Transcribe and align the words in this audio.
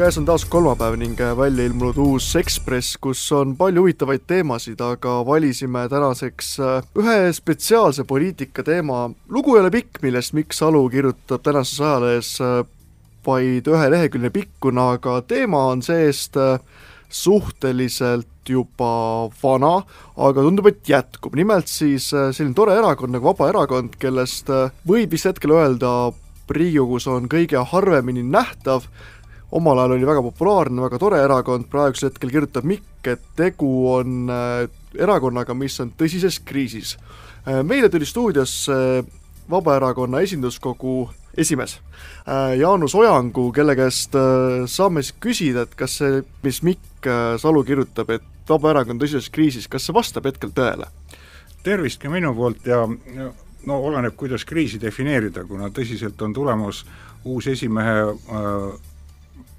käes 0.00 0.16
on 0.16 0.24
taas 0.24 0.46
kolmapäev 0.48 0.94
ning 0.96 1.18
välja 1.36 1.64
ilmunud 1.68 1.98
uus 2.00 2.30
Ekspress, 2.38 2.94
kus 3.04 3.20
on 3.36 3.50
palju 3.56 3.82
huvitavaid 3.82 4.22
teemasid, 4.26 4.80
aga 4.80 5.18
valisime 5.28 5.82
tänaseks 5.92 6.48
äh, 6.64 6.86
ühe 6.96 7.16
spetsiaalse 7.36 8.06
poliitika 8.08 8.64
teema. 8.64 9.10
lugu 9.28 9.56
ei 9.56 9.60
ole 9.60 9.70
pikk, 9.70 10.00
millest 10.00 10.32
Mikk 10.32 10.56
Salu 10.56 10.86
kirjutab 10.88 11.44
tänases 11.44 11.82
ajalehes 11.84 12.30
äh, 12.40 12.62
vaid 13.26 13.68
ühe 13.68 13.90
lehekülje 13.92 14.32
pikkuna, 14.38 14.86
aga 14.96 15.18
teema 15.20 15.66
on 15.74 15.84
see-eest 15.84 16.40
äh, 16.40 16.56
suhteliselt 17.10 18.48
juba 18.48 19.28
vana, 19.42 19.82
aga 20.16 20.48
tundub, 20.48 20.72
et 20.72 20.88
jätkub. 20.88 21.36
nimelt 21.36 21.68
siis 21.68 22.08
selline 22.08 22.56
tore 22.56 22.78
erakond 22.80 23.18
nagu 23.18 23.34
Vabaerakond, 23.34 24.00
kellest 24.00 24.48
võib 24.88 25.12
vist 25.12 25.28
hetkel 25.28 25.58
öelda, 25.60 26.14
Riigikogus 26.50 27.04
on 27.06 27.28
kõige 27.30 27.60
harvemini 27.62 28.24
nähtav 28.26 28.88
omal 29.52 29.78
ajal 29.78 29.96
oli 29.96 30.06
väga 30.06 30.22
populaarne, 30.22 30.82
väga 30.82 30.98
tore 31.02 31.20
erakond, 31.24 31.68
praegusel 31.70 32.10
hetkel 32.10 32.32
kirjutab 32.32 32.66
Mikk, 32.68 33.06
et 33.10 33.22
tegu 33.36 33.70
on 33.92 34.30
äh, 34.30 34.66
erakonnaga, 34.98 35.54
mis 35.58 35.78
on 35.82 35.92
tõsises 35.98 36.40
kriisis. 36.44 36.96
Äh, 37.46 37.62
meile 37.66 37.90
tuli 37.90 38.06
stuudiosse 38.06 39.04
Vabaerakonna 39.50 40.20
esinduskogu 40.22 41.10
esimees 41.38 41.80
äh, 42.28 42.56
Jaanus 42.60 42.94
Ojangu, 42.94 43.48
kelle 43.54 43.74
käest 43.78 44.14
saame 44.70 45.02
siis 45.02 45.16
küsida, 45.22 45.66
et 45.66 45.74
kas 45.78 45.98
see, 46.02 46.22
mis 46.44 46.62
Mikk 46.66 47.10
Salu 47.40 47.64
kirjutab, 47.66 48.10
et 48.14 48.26
Vabaerakond 48.48 48.98
on 48.98 49.02
tõsises 49.02 49.30
kriisis, 49.32 49.68
kas 49.70 49.86
see 49.86 49.96
vastab 49.96 50.26
hetkel 50.30 50.54
tõele? 50.54 50.90
tervist 51.60 52.00
ka 52.00 52.08
minu 52.08 52.32
poolt 52.32 52.64
ja 52.64 52.86
no 53.66 53.78
oleneb, 53.84 54.14
kuidas 54.16 54.46
kriisi 54.48 54.80
defineerida, 54.80 55.44
kuna 55.44 55.68
tõsiselt 55.74 56.20
on 56.24 56.32
tulemas 56.32 56.84
uus 57.28 57.50
esimehe 57.52 57.96
äh, 58.08 58.89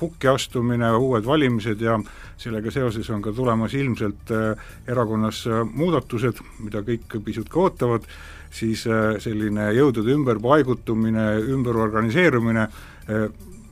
pukki 0.02 0.30
astumine, 0.32 0.90
uued 0.98 1.26
valimised 1.26 1.82
ja 1.82 1.98
sellega 2.42 2.74
seoses 2.74 3.10
on 3.14 3.22
ka 3.22 3.34
tulemas 3.36 3.74
ilmselt 3.78 4.34
äh, 4.34 4.70
erakonnas 4.90 5.44
äh, 5.48 5.62
muudatused, 5.68 6.42
mida 6.66 6.82
kõik 6.86 7.20
pisut 7.26 7.50
ka 7.52 7.68
ootavad, 7.68 8.08
siis 8.52 8.88
äh, 8.90 9.16
selline 9.22 9.70
jõudude 9.78 10.16
ümberpaigutumine, 10.18 11.28
ümberorganiseerumine 11.56 12.68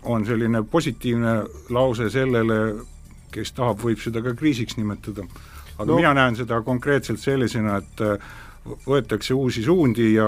on 0.10 0.24
selline 0.26 0.64
positiivne 0.72 1.34
lause 1.76 2.10
sellele, 2.12 2.58
kes 3.32 3.52
tahab, 3.56 3.82
võib 3.84 4.02
seda 4.02 4.24
ka 4.26 4.34
kriisiks 4.36 4.78
nimetada. 4.80 5.24
aga 5.78 5.88
no. 5.88 5.96
mina 5.96 6.14
näen 6.18 6.36
seda 6.36 6.62
konkreetselt 6.66 7.22
sellisena, 7.22 7.78
et 7.78 8.02
võetakse 8.86 9.34
uusi 9.34 9.64
suundi 9.64 10.14
ja 10.14 10.28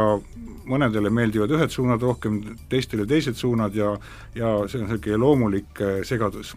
mõnedele 0.69 1.11
meeldivad 1.13 1.51
ühed 1.55 1.73
suunad 1.73 2.01
rohkem, 2.01 2.41
teistele 2.69 3.05
teised 3.09 3.37
suunad 3.39 3.75
ja 3.75 3.95
ja 4.35 4.53
see 4.67 4.81
on 4.81 4.87
niisugune 4.87 5.17
loomulik 5.21 5.81
äh, 5.81 6.01
segadus. 6.07 6.55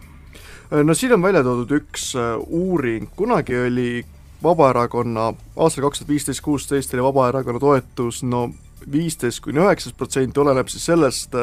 No 0.71 0.93
siin 0.97 1.13
on 1.13 1.21
välja 1.21 1.43
toodud 1.45 1.71
üks 1.77 2.13
äh, 2.17 2.35
uuring, 2.47 3.09
kunagi 3.15 3.57
oli 3.67 4.05
Vabaerakonna, 4.43 5.33
aastal 5.57 5.87
kaks 5.87 6.01
tuhat 6.01 6.09
viisteist, 6.11 6.41
kuusteist 6.45 6.93
oli 6.93 7.03
Vabaerakonna 7.03 7.59
toetus 7.59 8.21
no 8.23 8.49
viisteist 8.91 9.41
kuni 9.41 9.63
üheksateist 9.63 9.97
protsenti, 9.97 10.39
oleneb 10.39 10.69
siis 10.69 10.85
sellest, 10.85 11.33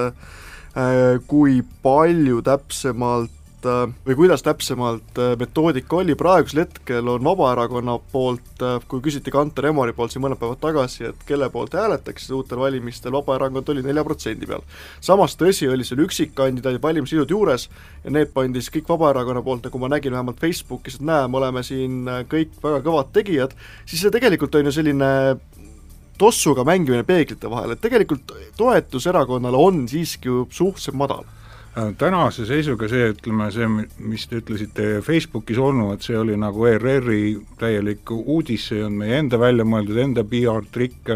kui 1.27 1.57
palju 1.83 2.43
täpsemalt 2.47 3.42
või 3.67 4.15
kuidas 4.17 4.43
täpsemalt 4.43 5.19
äh, 5.19 5.33
metoodika 5.39 5.97
oli, 5.97 6.15
praegusel 6.19 6.63
hetkel 6.65 7.09
on 7.09 7.25
Vabaerakonna 7.25 7.99
poolt, 8.13 8.63
äh, 8.63 8.79
kui 8.89 9.03
küsiti 9.05 9.33
Kantar 9.35 9.69
Emori 9.71 9.95
poolt 9.97 10.15
siin 10.15 10.25
mõned 10.25 10.41
päevad 10.41 10.61
tagasi, 10.63 11.05
et 11.11 11.25
kelle 11.29 11.49
poolt 11.53 11.77
hääletakse 11.79 12.35
uutel 12.35 12.61
valimistel, 12.63 13.15
Vabaerakond 13.15 13.73
oli 13.75 13.85
nelja 13.87 14.05
protsendi 14.05 14.49
peal. 14.49 14.65
samas 15.01 15.37
tõsi, 15.41 15.69
oli 15.73 15.85
seal 15.89 16.05
üksikkandidaadid 16.07 16.83
valimisliidud 16.83 17.35
juures 17.35 17.69
ja 18.05 18.15
need 18.15 18.33
pandi 18.35 18.63
siis 18.63 18.75
kõik 18.79 18.89
Vabaerakonna 18.95 19.43
poolt, 19.43 19.67
nagu 19.69 19.83
ma 19.83 19.93
nägin 19.93 20.17
vähemalt 20.17 20.41
Facebookis, 20.41 21.01
et 21.01 21.07
näe, 21.11 21.29
me 21.29 21.41
oleme 21.43 21.63
siin 21.67 22.07
kõik 22.31 22.57
väga 22.63 22.81
kõvad 22.87 23.13
tegijad, 23.13 23.55
siis 23.87 24.03
see 24.03 24.15
tegelikult 24.15 24.55
on 24.59 24.71
ju 24.71 24.75
selline 24.79 25.13
tossuga 26.19 26.65
mängimine 26.65 27.05
peeglite 27.05 27.51
vahel, 27.51 27.75
et 27.75 27.83
tegelikult 27.83 28.35
toetus 28.57 29.07
erakonnale 29.11 29.59
on 29.59 29.87
siiski 29.89 30.29
ju 30.29 30.47
suhteliselt 30.51 30.99
madal 30.99 31.25
Äh, 31.25 31.42
tänase 31.73 32.45
seisuga 32.45 32.89
see, 32.91 33.07
ütleme 33.15 33.47
see, 33.53 33.67
mis 34.05 34.27
te 34.29 34.43
ütlesite 34.43 34.89
Facebookis 35.05 35.57
olnu, 35.63 35.89
et 35.95 36.05
see 36.05 36.19
oli 36.21 36.37
nagu 36.37 36.67
ERR-i 36.69 37.39
täielik 37.61 38.13
uudis, 38.13 38.67
see 38.69 38.83
on 38.85 38.99
meie 39.01 39.17
enda 39.23 39.41
välja 39.41 39.65
mõeldud, 39.65 39.97
enda 40.03 40.25
PR-trikk 40.29 41.15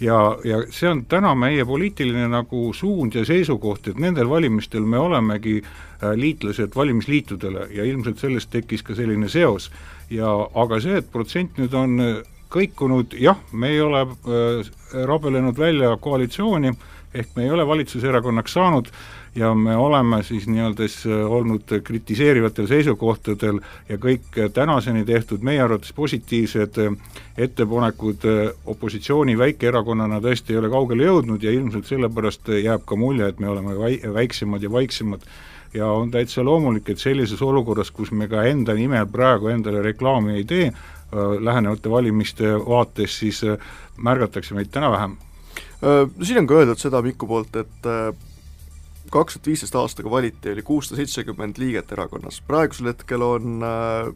ja, 0.00 0.20
ja 0.46 0.60
see 0.70 0.92
on 0.92 1.02
täna 1.10 1.34
meie 1.38 1.66
poliitiline 1.66 2.28
nagu 2.30 2.70
suund 2.76 3.18
ja 3.18 3.26
seisukoht, 3.26 3.90
et 3.90 3.98
nendel 4.02 4.30
valimistel 4.30 4.86
me 4.86 5.00
olemegi 5.02 5.58
äh, 5.58 6.14
liitlased 6.14 6.78
valimisliitudele 6.78 7.66
ja 7.74 7.86
ilmselt 7.90 8.22
sellest 8.22 8.52
tekkis 8.54 8.86
ka 8.86 8.94
selline 8.94 9.28
seos. 9.28 9.72
ja 10.10 10.30
aga 10.54 10.78
see, 10.78 11.00
et 11.02 11.10
protsent 11.10 11.58
nüüd 11.58 11.74
on 11.74 11.98
äh, 11.98 12.18
kõikunud, 12.54 13.16
jah, 13.18 13.40
me 13.52 13.74
ei 13.74 13.80
ole 13.82 14.04
äh, 14.06 14.68
rabelenud 15.06 15.58
välja 15.58 15.96
koalitsiooni, 15.98 16.76
ehk 17.16 17.36
me 17.36 17.44
ei 17.44 17.50
ole 17.50 17.66
valitsuserakonnaks 17.66 18.52
saanud, 18.52 18.90
ja 19.36 19.54
me 19.54 19.76
oleme 19.76 20.22
siis 20.22 20.46
nii-öelda 20.48 20.86
olnud 21.28 21.72
kritiseerivatel 21.84 22.66
seisukohtadel 22.66 23.60
ja 23.88 23.98
kõik 24.00 24.38
tänaseni 24.54 25.04
tehtud 25.04 25.44
meie 25.44 25.60
arvates 25.62 25.92
positiivsed 25.92 26.80
ettepanekud 27.38 28.24
opositsiooni 28.66 29.36
väikeerakonnana 29.38 30.22
tõesti 30.24 30.54
ei 30.54 30.62
ole 30.62 30.70
kaugele 30.72 31.04
jõudnud 31.04 31.44
ja 31.44 31.52
ilmselt 31.52 31.90
sellepärast 31.90 32.48
jääb 32.62 32.86
ka 32.88 32.96
mulje, 32.96 33.28
et 33.28 33.40
me 33.40 33.52
oleme 33.52 33.76
väi-, 33.76 34.00
väiksemad 34.14 34.62
ja 34.62 34.72
vaiksemad 34.72 35.28
ja 35.74 35.86
on 35.86 36.10
täitsa 36.10 36.44
loomulik, 36.44 36.88
et 36.88 36.98
sellises 36.98 37.42
olukorras, 37.42 37.90
kus 37.90 38.12
me 38.12 38.28
ka 38.28 38.46
enda 38.48 38.74
nimel 38.74 39.06
praegu 39.12 39.52
endale 39.52 39.82
reklaami 39.84 40.38
ei 40.38 40.44
tee, 40.48 40.72
lähenevate 41.40 41.90
valimiste 41.90 42.54
vaates, 42.66 43.18
siis 43.18 43.42
märgatakse 43.96 44.54
meid 44.54 44.72
täna 44.72 44.90
vähem. 44.90 45.16
Siin 45.86 46.40
on 46.40 46.46
ka 46.50 46.56
öeldud 46.58 46.80
seda 46.80 46.98
Miku 47.04 47.28
poolt, 47.30 47.54
et 47.60 47.86
kaks 49.12 49.36
tuhat 49.36 49.50
viisteist 49.50 49.76
aastaga 49.78 50.10
valiti, 50.10 50.50
oli 50.50 50.62
kuussada 50.66 51.00
seitsekümmend 51.00 51.60
liiget 51.60 51.92
erakonnas, 51.94 52.40
praegusel 52.46 52.90
hetkel 52.90 53.22
on 53.22 53.62
äh, 53.66 54.10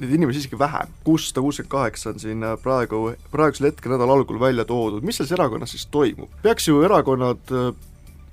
neid 0.00 0.14
inimesi 0.16 0.44
isegi 0.44 0.58
vähem, 0.58 0.94
kuussada 1.04 1.44
kuuskümmend 1.44 1.72
kaheksa 1.72 2.14
on 2.14 2.22
siin 2.22 2.46
äh, 2.46 2.56
praegu, 2.62 3.02
praegusel 3.32 3.70
hetkel 3.70 3.94
nädala 3.94 4.16
algul 4.16 4.40
välja 4.40 4.64
toodud, 4.68 5.04
mis 5.04 5.20
selles 5.20 5.34
erakonnas 5.36 5.76
siis 5.76 5.86
toimub? 5.92 6.32
peaks 6.44 6.68
ju 6.68 6.80
erakonnad 6.86 7.52
äh, 7.52 7.68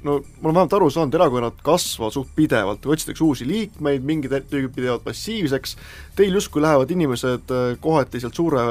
no 0.08 0.20
ma 0.22 0.50
olen 0.50 0.56
vähemalt 0.56 0.78
aru 0.80 0.90
saanud, 0.94 1.20
erakonnad 1.20 1.60
kasvavad 1.66 2.16
suht 2.16 2.32
pidevalt, 2.38 2.86
otsitakse 2.86 3.26
uusi 3.26 3.48
liikmeid, 3.50 4.06
mingid 4.08 4.38
tüübid 4.52 4.88
jäävad 4.88 5.04
passiivseks, 5.10 5.76
teil 6.16 6.40
justkui 6.40 6.64
lähevad 6.64 6.92
inimesed 6.96 7.52
äh, 7.52 7.70
kohati 7.84 8.24
sealt 8.24 8.40
suure 8.40 8.64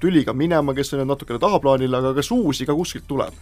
tüliga 0.00 0.32
minema, 0.32 0.74
kes 0.74 0.92
on 0.92 1.00
jäänud 1.00 1.14
natukene 1.14 1.38
tahaplaanile, 1.42 1.96
aga 1.96 2.14
kas 2.14 2.30
uusi 2.30 2.66
ka 2.66 2.74
kuskilt 2.74 3.06
tuleb? 3.08 3.34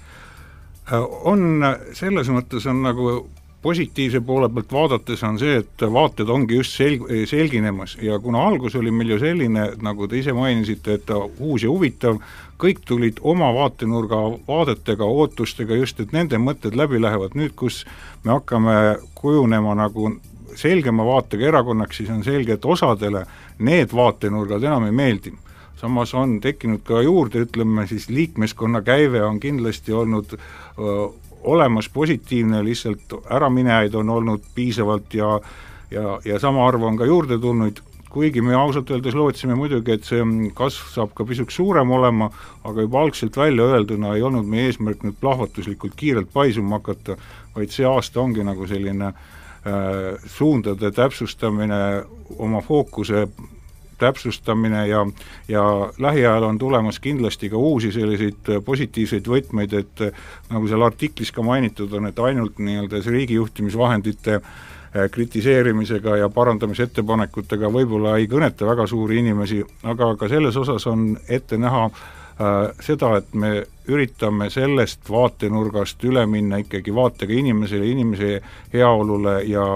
Äh, 0.93 1.09
on, 1.25 1.65
selles 1.93 2.29
mõttes 2.33 2.69
on 2.71 2.83
nagu 2.85 3.17
positiivse 3.65 4.21
poole 4.21 4.49
pealt 4.53 4.73
vaadates 4.73 5.23
on 5.25 5.39
see, 5.41 5.57
et 5.63 5.85
vaated 5.93 6.29
ongi 6.29 6.59
just 6.59 6.77
selg-, 6.77 7.07
selginemas 7.31 7.97
ja 8.03 8.19
kuna 8.21 8.43
algus 8.45 8.77
oli 8.77 8.93
meil 8.93 9.15
ju 9.15 9.19
selline, 9.23 9.71
nagu 9.83 10.09
te 10.09 10.19
ise 10.21 10.35
mainisite, 10.37 10.99
et 10.99 11.13
uus 11.15 11.65
ja 11.65 11.71
huvitav, 11.73 12.19
kõik 12.61 12.83
tulid 12.85 13.23
oma 13.25 13.49
vaatenurga 13.57 14.21
vaadetega, 14.49 15.09
ootustega 15.09 15.81
just, 15.81 16.01
et 16.05 16.13
nende 16.13 16.41
mõtted 16.41 16.77
läbi 16.77 17.01
lähevad, 17.01 17.39
nüüd 17.41 17.57
kus 17.57 17.83
me 18.25 18.35
hakkame 18.37 18.77
kujunema 19.17 19.73
nagu 19.81 20.13
selgema 20.61 21.07
vaatega 21.09 21.49
erakonnaks, 21.49 22.03
siis 22.03 22.13
on 22.13 22.21
selge, 22.27 22.59
et 22.59 22.69
osadele 22.69 23.25
need 23.65 23.97
vaatenurgad 23.97 24.69
enam 24.69 24.91
ei 24.91 24.95
meeldi 25.01 25.33
samas 25.85 26.15
on 26.17 26.39
tekkinud 26.41 26.81
ka 26.89 27.03
juurde, 27.05 27.45
ütleme 27.45 27.85
siis 27.91 28.09
liikmeskonna 28.09 28.81
käive 28.87 29.21
on 29.25 29.41
kindlasti 29.41 29.93
olnud 29.93 30.33
öö, 30.33 31.09
olemas 31.45 31.91
positiivne, 31.93 32.63
lihtsalt 32.65 33.19
äraminejaid 33.29 33.95
on 34.01 34.11
olnud 34.11 34.47
piisavalt 34.55 35.15
ja 35.15 35.39
ja, 35.91 36.21
ja 36.25 36.39
sama 36.41 36.69
arv 36.69 36.83
on 36.83 36.97
ka 36.97 37.07
juurde 37.07 37.39
tulnud, 37.39 37.81
kuigi 38.15 38.43
me 38.43 38.55
ausalt 38.55 38.91
öeldes 38.95 39.15
lootsime 39.19 39.57
muidugi, 39.59 39.97
et 39.97 40.07
see 40.07 40.23
kasv 40.55 40.91
saab 40.95 41.15
ka 41.19 41.27
pisut 41.27 41.51
suurem 41.55 41.91
olema, 41.97 42.31
aga 42.65 42.87
juba 42.87 43.03
algselt 43.03 43.37
välja 43.37 43.67
öelduna 43.75 44.15
ei 44.15 44.23
olnud 44.23 44.47
meie 44.51 44.71
eesmärk 44.71 45.03
nüüd 45.07 45.19
plahvatuslikult 45.21 45.97
kiirelt 45.99 46.31
paisuma 46.33 46.79
hakata, 46.79 47.19
vaid 47.57 47.75
see 47.75 47.87
aasta 47.89 48.23
ongi 48.23 48.47
nagu 48.47 48.69
selline 48.71 49.11
äh, 49.11 50.31
suundade 50.31 50.93
täpsustamine, 50.95 51.83
oma 52.39 52.63
fookuse 52.63 53.27
täpsustamine 53.99 54.87
ja 54.89 55.07
ja 55.49 55.65
lähiajal 55.99 56.43
on 56.43 56.59
tulemas 56.59 57.01
kindlasti 57.01 57.51
ka 57.51 57.57
uusi 57.57 57.93
selliseid 57.93 58.53
positiivseid 58.65 59.29
võtmeid, 59.29 59.75
et 59.75 60.05
nagu 60.51 60.69
seal 60.69 60.83
artiklis 60.83 61.33
ka 61.33 61.43
mainitud 61.43 61.93
on, 61.93 62.07
et 62.07 62.19
ainult 62.19 62.59
nii-öelda 62.59 63.03
see 63.03 63.19
riigijuhtimisvahendite 63.19 64.39
äh, 64.39 65.11
kritiseerimisega 65.11 66.17
ja 66.17 66.29
parandamise 66.29 66.87
ettepanekutega 66.89 67.71
võib-olla 67.73 68.17
ei 68.19 68.29
kõneta 68.31 68.67
väga 68.67 68.87
suuri 68.87 69.19
inimesi, 69.23 69.63
aga 69.83 70.15
ka 70.17 70.29
selles 70.31 70.57
osas 70.57 70.87
on 70.87 71.17
ette 71.29 71.59
näha 71.59 71.85
äh, 71.89 72.53
seda, 72.81 73.17
et 73.19 73.35
me 73.35 73.57
üritame 73.91 74.49
sellest 74.51 75.11
vaatenurgast 75.11 76.05
üle 76.09 76.25
minna 76.31 76.63
ikkagi 76.63 76.95
vaatega 76.95 77.35
inimesele, 77.35 77.91
inimese 77.91 78.41
heaolule 78.73 79.41
ja 79.51 79.67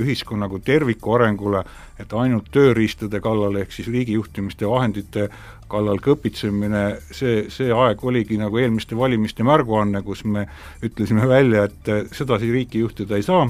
ühiskonna 0.00 0.48
kui 0.48 0.62
terviku 0.64 1.14
arengule, 1.16 1.64
et 2.00 2.12
ainult 2.12 2.50
tööriistade 2.54 3.20
kallal, 3.24 3.56
ehk 3.60 3.72
siis 3.72 3.88
riigijuhtimiste 3.92 4.68
vahendite 4.68 5.28
kallal 5.70 6.00
kõpitsemine, 6.02 6.84
see, 7.14 7.44
see 7.52 7.72
aeg 7.72 8.02
oligi 8.04 8.38
nagu 8.40 8.58
eelmiste 8.60 8.96
valimiste 8.98 9.46
märguanne, 9.46 10.02
kus 10.06 10.24
me 10.24 10.46
ütlesime 10.84 11.28
välja, 11.28 11.68
et 11.68 12.14
sedasi 12.14 12.50
riiki 12.52 12.84
juhtida 12.84 13.16
ei 13.18 13.26
saa, 13.26 13.46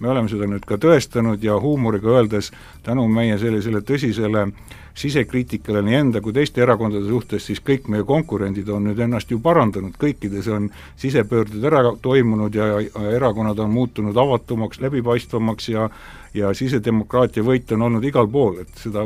me 0.00 0.10
oleme 0.10 0.28
seda 0.28 0.48
nüüd 0.50 0.64
ka 0.66 0.78
tõestanud 0.80 1.42
ja 1.42 1.58
huumoriga 1.60 2.16
öeldes 2.16 2.50
tänu 2.82 3.06
meie 3.08 3.38
sellisele 3.38 3.82
tõsisele 3.86 4.48
sisekriitikale 4.94 5.82
nii 5.82 5.96
enda 5.98 6.20
kui 6.22 6.32
teiste 6.34 6.62
erakondade 6.62 7.08
suhtes, 7.08 7.46
siis 7.48 7.60
kõik 7.64 7.88
meie 7.90 8.06
konkurendid 8.06 8.68
on 8.70 8.86
nüüd 8.88 9.00
ennast 9.02 9.30
ju 9.30 9.40
parandanud, 9.42 9.96
kõikides 9.98 10.48
on 10.54 10.68
sisepöörded 11.00 11.64
ära 11.66 11.82
toimunud 12.02 12.54
ja, 12.54 12.68
ja 12.84 13.16
erakonnad 13.16 13.58
on 13.58 13.74
muutunud 13.74 14.16
avatumaks, 14.16 14.80
läbipaistvamaks 14.84 15.68
ja 15.72 15.88
ja 16.34 16.50
sisedemokraatia 16.54 17.44
võit 17.46 17.70
on 17.76 17.84
olnud 17.86 18.04
igal 18.04 18.26
pool, 18.30 18.58
et 18.64 18.72
seda, 18.80 19.04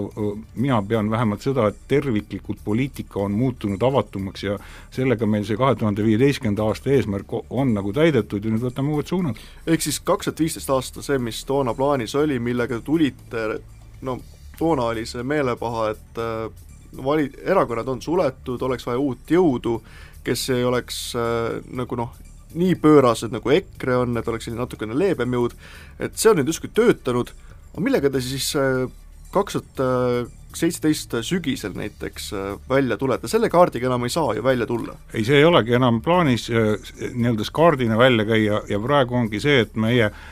mina 0.57 0.79
pean 0.89 1.11
vähemalt 1.13 1.45
seda, 1.45 1.69
et 1.69 1.81
terviklikult 1.89 2.63
poliitika 2.65 3.21
on 3.21 3.37
muutunud 3.37 3.83
avatumaks 3.83 4.45
ja 4.47 4.57
sellega 4.95 5.29
meil 5.29 5.45
see 5.49 5.59
kahe 5.61 5.77
tuhande 5.77 6.05
viieteistkümnenda 6.07 6.65
aasta 6.65 6.93
eesmärk 6.95 7.35
on 7.51 7.75
nagu 7.77 7.93
täidetud 7.93 8.45
ja 8.45 8.55
nüüd 8.55 8.65
võtame 8.65 8.95
uued 8.95 9.11
suunad. 9.13 9.41
ehk 9.67 9.85
siis 9.85 10.01
kaks 10.01 10.31
tuhat 10.31 10.41
viisteist 10.41 10.73
aasta, 10.73 11.05
see, 11.05 11.19
mis 11.19 11.43
toona 11.45 11.75
plaanis 11.77 12.15
oli, 12.17 12.39
millega 12.39 12.81
te 12.81 12.87
tulite, 12.87 13.47
no 14.03 14.19
toona 14.59 14.89
oli 14.95 15.05
see 15.07 15.23
meelepaha, 15.23 15.91
et 15.93 16.23
äh, 16.23 16.49
vali-, 17.05 17.33
erakonnad 17.45 17.89
on 17.89 18.03
suletud, 18.03 18.63
oleks 18.63 18.87
vaja 18.89 18.99
uut 18.99 19.31
jõudu, 19.31 19.79
kes 20.25 20.49
ei 20.57 20.65
oleks 20.65 21.03
äh, 21.17 21.61
nagu 21.77 22.01
noh, 22.01 22.17
nii 22.55 22.79
pöörased, 22.81 23.35
nagu 23.35 23.53
EKRE 23.53 23.99
on, 24.05 24.17
et 24.17 24.29
oleks 24.29 24.49
selline 24.49 24.63
natukene 24.63 24.97
leebem 24.97 25.37
jõud, 25.37 25.57
et 26.01 26.17
see 26.17 26.33
on 26.33 26.41
nüüd 26.41 26.49
justkui 26.49 26.73
töötanud, 26.75 27.35
aga 27.73 27.85
millega 27.85 28.11
te 28.13 28.23
siis 28.25 28.51
äh, 28.57 28.87
kaks 29.35 29.59
tuhat 29.59 30.35
seitseteist 30.57 31.15
sügisel 31.23 31.75
näiteks 31.77 32.33
äh, 32.33 32.51
välja 32.71 32.97
tulete, 32.97 33.29
selle 33.29 33.51
kaardiga 33.53 33.89
enam 33.91 34.07
ei 34.07 34.13
saa 34.13 34.35
ju 34.35 34.45
välja 34.45 34.67
tulla? 34.67 34.97
ei, 35.13 35.25
see 35.25 35.41
ei 35.41 35.45
olegi 35.45 35.77
enam 35.77 36.01
plaanis 36.05 36.49
äh, 36.51 36.75
nii-öelda 37.13 37.45
skaardina 37.45 37.99
välja 37.99 38.25
käia 38.29 38.63
ja 38.69 38.81
praegu 38.81 39.19
ongi 39.21 39.41
see, 39.45 39.61
et 39.67 39.77
meie 39.77 40.09
äh, 40.09 40.23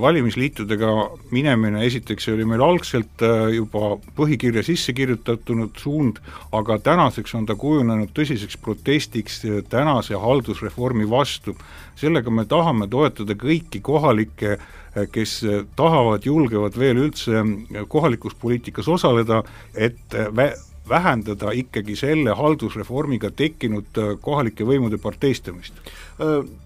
valimisliitudega 0.00 0.90
minemine, 1.30 1.84
esiteks 1.86 2.28
oli 2.32 2.44
meil 2.48 2.62
algselt 2.64 3.22
äh, 3.22 3.48
juba 3.54 3.94
põhikirja 4.16 4.64
sisse 4.66 4.94
kirjutatud 4.96 5.78
suund, 5.80 6.20
aga 6.54 6.78
tänaseks 6.82 7.34
on 7.38 7.46
ta 7.46 7.56
kujunenud 7.58 8.12
tõsiseks 8.16 8.58
protestiks 8.62 9.42
äh, 9.48 9.62
tänase 9.68 10.18
haldusreformi 10.20 11.08
vastu. 11.10 11.56
sellega 11.96 12.30
me 12.30 12.44
tahame 12.44 12.88
toetada 12.90 13.34
kõiki 13.38 13.80
kohalikke, 13.82 14.58
äh, 14.58 15.08
kes 15.12 15.40
tahavad, 15.76 16.26
julgevad 16.26 16.78
veel 16.78 17.04
üldse 17.06 17.44
kohalikus 17.88 18.34
poliitikas 18.34 18.88
osaleda, 18.88 19.42
et 19.74 20.14
vä-, 20.36 20.54
vähendada 20.88 21.52
ikkagi 21.54 21.96
selle 21.96 22.34
haldusreformiga 22.34 23.30
tekkinud 23.30 23.96
kohalike 24.20 24.66
võimude 24.68 24.98
parteistamist. 25.00 25.72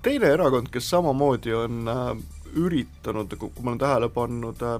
Teine 0.02 0.32
erakond, 0.34 0.72
kes 0.72 0.90
samamoodi 0.90 1.54
on 1.54 1.86
üritanud, 2.58 3.34
kui 3.38 3.62
ma 3.62 3.74
olen 3.74 3.82
tähele 3.82 4.08
pannud 4.12 4.64
äh, 4.66 4.78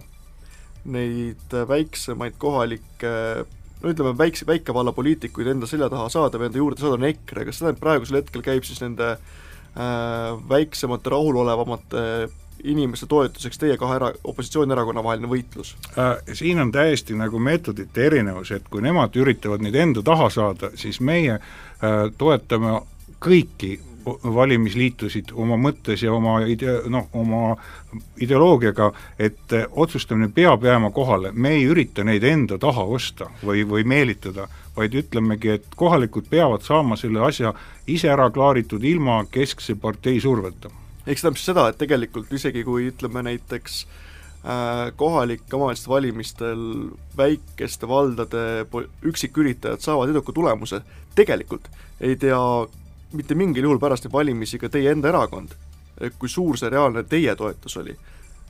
neid 0.88 1.54
väiksemaid 1.68 2.38
kohalikke 2.40 3.14
no 3.82 3.92
ütleme, 3.92 4.14
väikse, 4.18 4.46
väikevalla 4.46 4.92
poliitikuid 4.92 5.52
enda 5.52 5.68
selja 5.70 5.88
taha 5.92 6.08
saada 6.12 6.40
või 6.40 6.48
enda 6.50 6.60
juurde 6.62 6.82
saada, 6.82 6.98
on 6.98 7.08
EKRE, 7.08 7.46
kas 7.48 7.60
tähendab, 7.60 7.80
praegusel 7.82 8.20
hetkel 8.20 8.44
käib 8.46 8.66
siis 8.66 8.82
nende 8.82 9.14
äh, 9.14 10.34
väiksemate, 10.50 11.12
rahulolevamate 11.14 12.04
inimeste 12.64 13.06
toetuseks 13.06 13.60
teie 13.60 13.76
kahe 13.78 13.96
era-, 14.00 14.12
opositsioonierakonna 14.26 15.04
vaheline 15.04 15.30
võitlus 15.30 15.74
äh,? 15.94 16.16
Siin 16.34 16.60
on 16.62 16.72
täiesti 16.74 17.14
nagu 17.18 17.38
meetodite 17.38 18.08
erinevus, 18.08 18.50
et 18.56 18.66
kui 18.70 18.82
nemad 18.82 19.14
üritavad 19.18 19.62
neid 19.62 19.78
enda 19.78 20.02
taha 20.06 20.30
saada, 20.34 20.72
siis 20.78 20.98
meie 21.00 21.38
äh, 21.38 22.00
toetame 22.18 22.80
kõiki 23.22 23.76
valimisliitusid 24.22 25.32
oma 25.34 25.56
mõttes 25.60 26.02
ja 26.02 26.12
oma 26.12 26.38
ide-, 26.46 26.80
noh, 26.90 27.08
oma 27.12 27.56
ideoloogiaga, 28.20 28.90
et 29.18 29.54
otsustamine 29.70 30.30
peab 30.34 30.64
jääma 30.64 30.90
kohale, 30.94 31.32
me 31.32 31.54
ei 31.56 31.66
ürita 31.68 32.04
neid 32.04 32.24
enda 32.24 32.58
taha 32.58 32.84
osta 32.84 33.30
või, 33.42 33.64
või 33.68 33.86
meelitada, 33.88 34.48
vaid 34.76 34.94
ütlemegi, 34.94 35.56
et 35.58 35.70
kohalikud 35.76 36.28
peavad 36.30 36.62
saama 36.66 36.96
selle 36.96 37.22
asja 37.26 37.54
ise 37.86 38.10
ära 38.12 38.28
klaaritud 38.30 38.84
ilma 38.84 39.22
keskse 39.30 39.78
partei 39.80 40.20
surveta. 40.20 40.70
ehk 41.06 41.18
see 41.18 41.24
tähendab 41.24 41.40
seda, 41.40 41.68
et 41.68 41.78
tegelikult 41.80 42.32
isegi 42.32 42.64
kui 42.64 42.90
ütleme 42.90 43.22
näiteks 43.30 43.78
äh, 43.84 44.92
kohalike 44.96 45.56
omavalitsuste 45.56 45.90
valimistel 45.90 46.64
väikeste 47.16 47.88
valdade 47.88 48.66
üksiküritajad 49.02 49.80
saavad 49.80 50.12
eduka 50.12 50.32
tulemuse, 50.32 50.82
tegelikult 51.14 51.70
ei 52.00 52.16
tea 52.16 52.38
mitte 53.12 53.34
mingil 53.38 53.68
juhul 53.68 53.80
pärast 53.80 54.06
neid 54.06 54.12
valimisi 54.12 54.60
ka 54.60 54.70
teie 54.72 54.92
enda 54.92 55.12
erakond, 55.12 55.54
kui 56.18 56.30
suur 56.30 56.58
see 56.60 56.70
reaalne 56.72 57.04
teie 57.08 57.34
toetus 57.36 57.76
oli. 57.80 57.96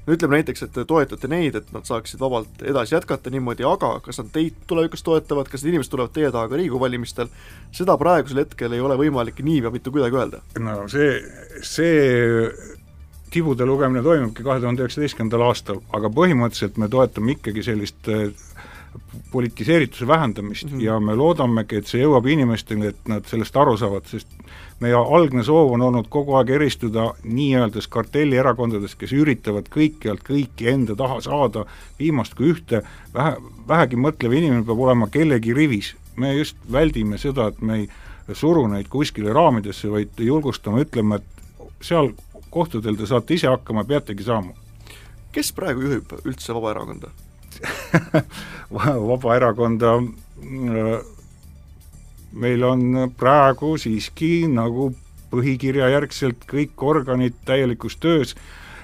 no 0.07 0.15
ütleme 0.17 0.39
näiteks, 0.39 0.63
et 0.65 0.73
te 0.73 0.85
toetate 0.89 1.29
neid, 1.29 1.55
et 1.59 1.71
nad 1.73 1.85
saaksid 1.85 2.21
vabalt 2.21 2.63
edasi 2.65 2.95
jätkata 2.95 3.31
niimoodi, 3.31 3.67
aga 3.69 3.99
kas 4.05 4.23
nad 4.23 4.33
teid 4.33 4.57
tulevikus 4.67 5.05
toetavad, 5.05 5.51
kas 5.53 5.63
need 5.63 5.75
inimesed 5.75 5.93
tulevad 5.93 6.15
teie 6.17 6.31
taha 6.33 6.49
ka 6.49 6.57
Riigikogu 6.57 6.81
valimistel, 6.81 7.29
seda 7.77 7.99
praegusel 8.01 8.43
hetkel 8.45 8.73
ei 8.73 8.81
ole 8.81 8.97
võimalik 9.01 9.43
nii 9.45 9.63
või 9.67 9.77
mitte 9.77 9.93
kuidagi 9.93 10.21
öelda. 10.23 10.43
no 10.65 10.81
see, 10.89 11.21
see 11.63 12.49
tibude 13.31 13.67
lugemine 13.69 14.03
toimubki 14.03 14.43
kahe 14.43 14.61
tuhande 14.61 14.85
üheksateistkümnendal 14.85 15.45
aastal, 15.51 15.83
aga 15.93 16.11
põhimõtteliselt 16.13 16.81
me 16.81 16.89
toetame 16.89 17.37
ikkagi 17.37 17.65
sellist 17.67 18.09
politiseerituse 19.33 20.07
vähendamist 20.07 20.65
mm 20.65 20.79
-hmm. 20.79 20.83
ja 20.83 21.01
me 21.01 21.15
loodamegi, 21.15 21.77
et 21.77 21.87
see 21.87 22.03
jõuab 22.03 22.27
inimesteni, 22.27 22.87
et 22.87 23.09
nad 23.09 23.27
sellest 23.27 23.57
aru 23.57 23.77
saavad, 23.77 24.07
sest 24.07 24.29
meie 24.81 24.95
algne 24.95 25.43
soov 25.45 25.73
on 25.73 25.83
olnud 25.83 26.09
kogu 26.09 26.35
aeg 26.39 26.51
eristuda 26.51 27.13
nii-öeldes 27.25 27.89
kartellierakondadest, 27.89 28.99
kes 28.99 29.13
üritavad 29.13 29.69
kõikjalt 29.75 30.23
kõiki 30.29 30.69
enda 30.73 30.97
taha 30.97 31.21
saada, 31.21 31.65
viimast 31.99 32.35
kui 32.35 32.53
ühte, 32.53 32.83
vähe, 33.15 33.37
vähegi 33.69 33.97
mõtlev 33.97 34.33
inimene 34.33 34.65
peab 34.65 34.79
olema 34.79 35.07
kellegi 35.07 35.55
rivis. 35.55 35.95
me 36.17 36.35
just 36.35 36.57
väldime 36.73 37.19
seda, 37.19 37.47
et 37.47 37.61
me 37.63 37.77
ei 37.77 37.89
suru 38.33 38.67
neid 38.67 38.89
kuskile 38.89 39.33
raamidesse, 39.33 39.91
vaid 39.91 40.09
julgustame, 40.19 40.83
ütleme, 40.83 41.17
et 41.17 41.25
seal 41.81 42.11
kohtadel 42.51 42.97
te 42.97 43.07
saate 43.07 43.35
ise 43.35 43.47
hakkama, 43.47 43.85
peategi 43.85 44.23
saama. 44.23 44.53
kes 45.33 45.53
praegu 45.53 45.81
juhib 45.81 46.13
üldse 46.25 46.55
Vabaerakonda? 46.55 47.11
Vabaerakonda 49.09 49.95
äh, 49.99 51.05
meil 52.33 52.65
on 52.65 53.13
praegu 53.19 53.77
siiski 53.81 54.47
nagu 54.53 54.93
põhikirja 55.33 55.91
järgselt 55.93 56.47
kõik 56.49 56.81
organid 56.85 57.37
täielikus 57.49 57.99
töös, 58.01 58.35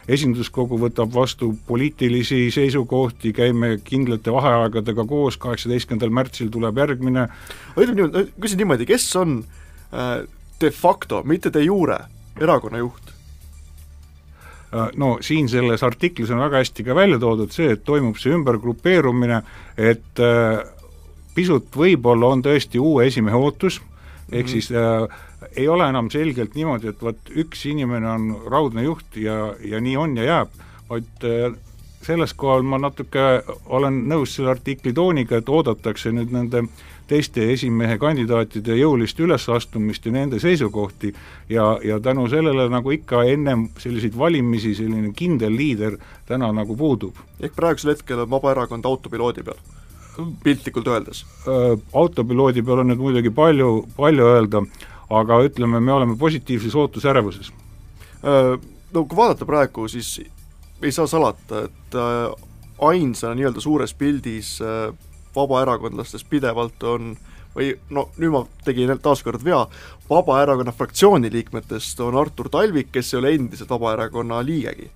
esinduskogu 0.09 0.76
võtab 0.80 1.14
vastu 1.14 1.54
poliitilisi 1.66 2.50
seisukohti, 2.52 3.33
käime 3.37 3.78
kindlate 3.85 4.33
vaheaegadega 4.33 5.06
koos, 5.09 5.38
kaheksateistkümnendal 5.40 6.12
märtsil 6.12 6.50
tuleb 6.52 6.80
järgmine 6.83 7.28
ütleme 7.78 8.02
niimoodi, 8.02 8.26
küsin 8.40 8.61
niimoodi, 8.61 8.88
kes 8.88 9.09
on 9.21 9.38
äh, 9.92 10.26
de 10.61 10.71
facto, 10.71 11.23
mitte 11.25 11.52
de 11.52 11.64
jure, 11.64 11.99
erakonna 12.40 12.83
juht? 12.85 13.03
Äh, 14.74 14.88
no 14.96 15.18
siin 15.20 15.48
selles 15.48 15.82
artiklis 15.86 16.30
on 16.34 16.40
väga 16.42 16.62
hästi 16.62 16.84
ka 16.86 16.94
välja 16.96 17.18
toodud 17.22 17.52
see, 17.54 17.70
et 17.76 17.84
toimub 17.86 18.18
see 18.18 18.34
ümbergrupeerumine, 18.34 19.42
et 19.78 20.22
äh, 20.22 20.64
pisut 21.34 21.68
võib-olla 21.76 22.32
on 22.34 22.42
tõesti 22.42 22.80
uue 22.82 23.06
esimehe 23.06 23.38
ootus, 23.38 23.80
ehk 24.32 24.32
mm 24.32 24.40
-hmm. 24.40 24.50
siis 24.50 24.72
äh, 24.72 25.52
ei 25.56 25.68
ole 25.68 25.88
enam 25.88 26.10
selgelt 26.10 26.54
niimoodi, 26.54 26.88
et 26.88 27.02
vot 27.02 27.30
üks 27.30 27.66
inimene 27.70 28.10
on 28.10 28.36
raudne 28.50 28.82
juht 28.82 29.16
ja, 29.16 29.54
ja 29.60 29.80
nii 29.80 29.96
on 29.96 30.16
ja 30.16 30.24
jääb, 30.24 30.58
vaid 30.90 31.28
äh, 31.28 31.54
selles 32.02 32.34
kohal 32.34 32.62
ma 32.62 32.78
natuke 32.78 33.42
olen 33.66 34.02
nõus 34.08 34.34
selle 34.34 34.50
artikli 34.50 34.92
tooniga, 34.92 35.36
et 35.36 35.48
oodatakse 35.48 36.12
nüüd 36.12 36.32
nende 36.32 36.58
äh, 36.58 36.93
teiste 37.08 37.44
esimehe 37.52 37.99
kandidaatide 38.00 38.78
jõulist 38.78 39.20
ülesastumist 39.20 40.06
ja 40.06 40.12
nende 40.14 40.40
seisukohti 40.40 41.12
ja, 41.52 41.66
ja 41.84 42.00
tänu 42.00 42.26
sellele 42.32 42.68
nagu 42.73 42.94
ikka 42.94 43.25
ennem 43.28 43.68
selliseid 43.78 44.16
valimisi 44.18 44.75
selline 44.78 45.12
kindel 45.16 45.56
liider 45.56 45.99
täna 46.26 46.52
nagu 46.52 46.76
puudub. 46.76 47.20
ehk 47.40 47.56
praegusel 47.56 47.94
hetkel 47.94 48.25
on 48.25 48.30
Vabaerakond 48.30 48.84
autopiloodi 48.84 49.44
peal? 49.44 49.61
piltlikult 50.44 50.88
öeldes? 50.88 51.25
Autopiloodi 51.92 52.62
peal 52.62 52.84
on 52.84 52.92
nüüd 52.92 53.02
muidugi 53.02 53.30
palju, 53.34 53.70
palju 53.96 54.28
öelda, 54.30 54.62
aga 55.11 55.40
ütleme, 55.44 55.80
me 55.80 55.92
oleme 55.92 56.16
positiivses 56.16 56.75
ootusärevuses. 56.75 57.50
No 58.94 59.04
kui 59.04 59.16
vaadata 59.18 59.44
praegu, 59.44 59.88
siis 59.90 60.20
ei 60.82 60.92
saa 60.92 61.06
salata, 61.11 61.64
et 61.66 61.99
ainsana 62.78 63.34
nii-öelda 63.34 63.61
suures 63.61 63.94
pildis 63.99 64.56
vabaerakondlastest 65.36 66.28
pidevalt 66.30 66.82
on 66.88 67.14
või 67.54 67.72
no 67.94 68.08
nüüd 68.18 68.32
ma 68.34 68.42
tegin 68.66 68.92
taaskord 69.02 69.44
vea, 69.44 69.64
Vabaerakonna 70.10 70.72
fraktsiooni 70.74 71.30
liikmetest 71.32 72.00
on 72.04 72.18
Artur 72.20 72.50
Talvik, 72.52 72.90
kes 72.92 73.14
ei 73.14 73.20
ole 73.20 73.34
endiselt 73.38 73.70
Vabaerakonna 73.70 74.42
liigegi. 74.44 74.90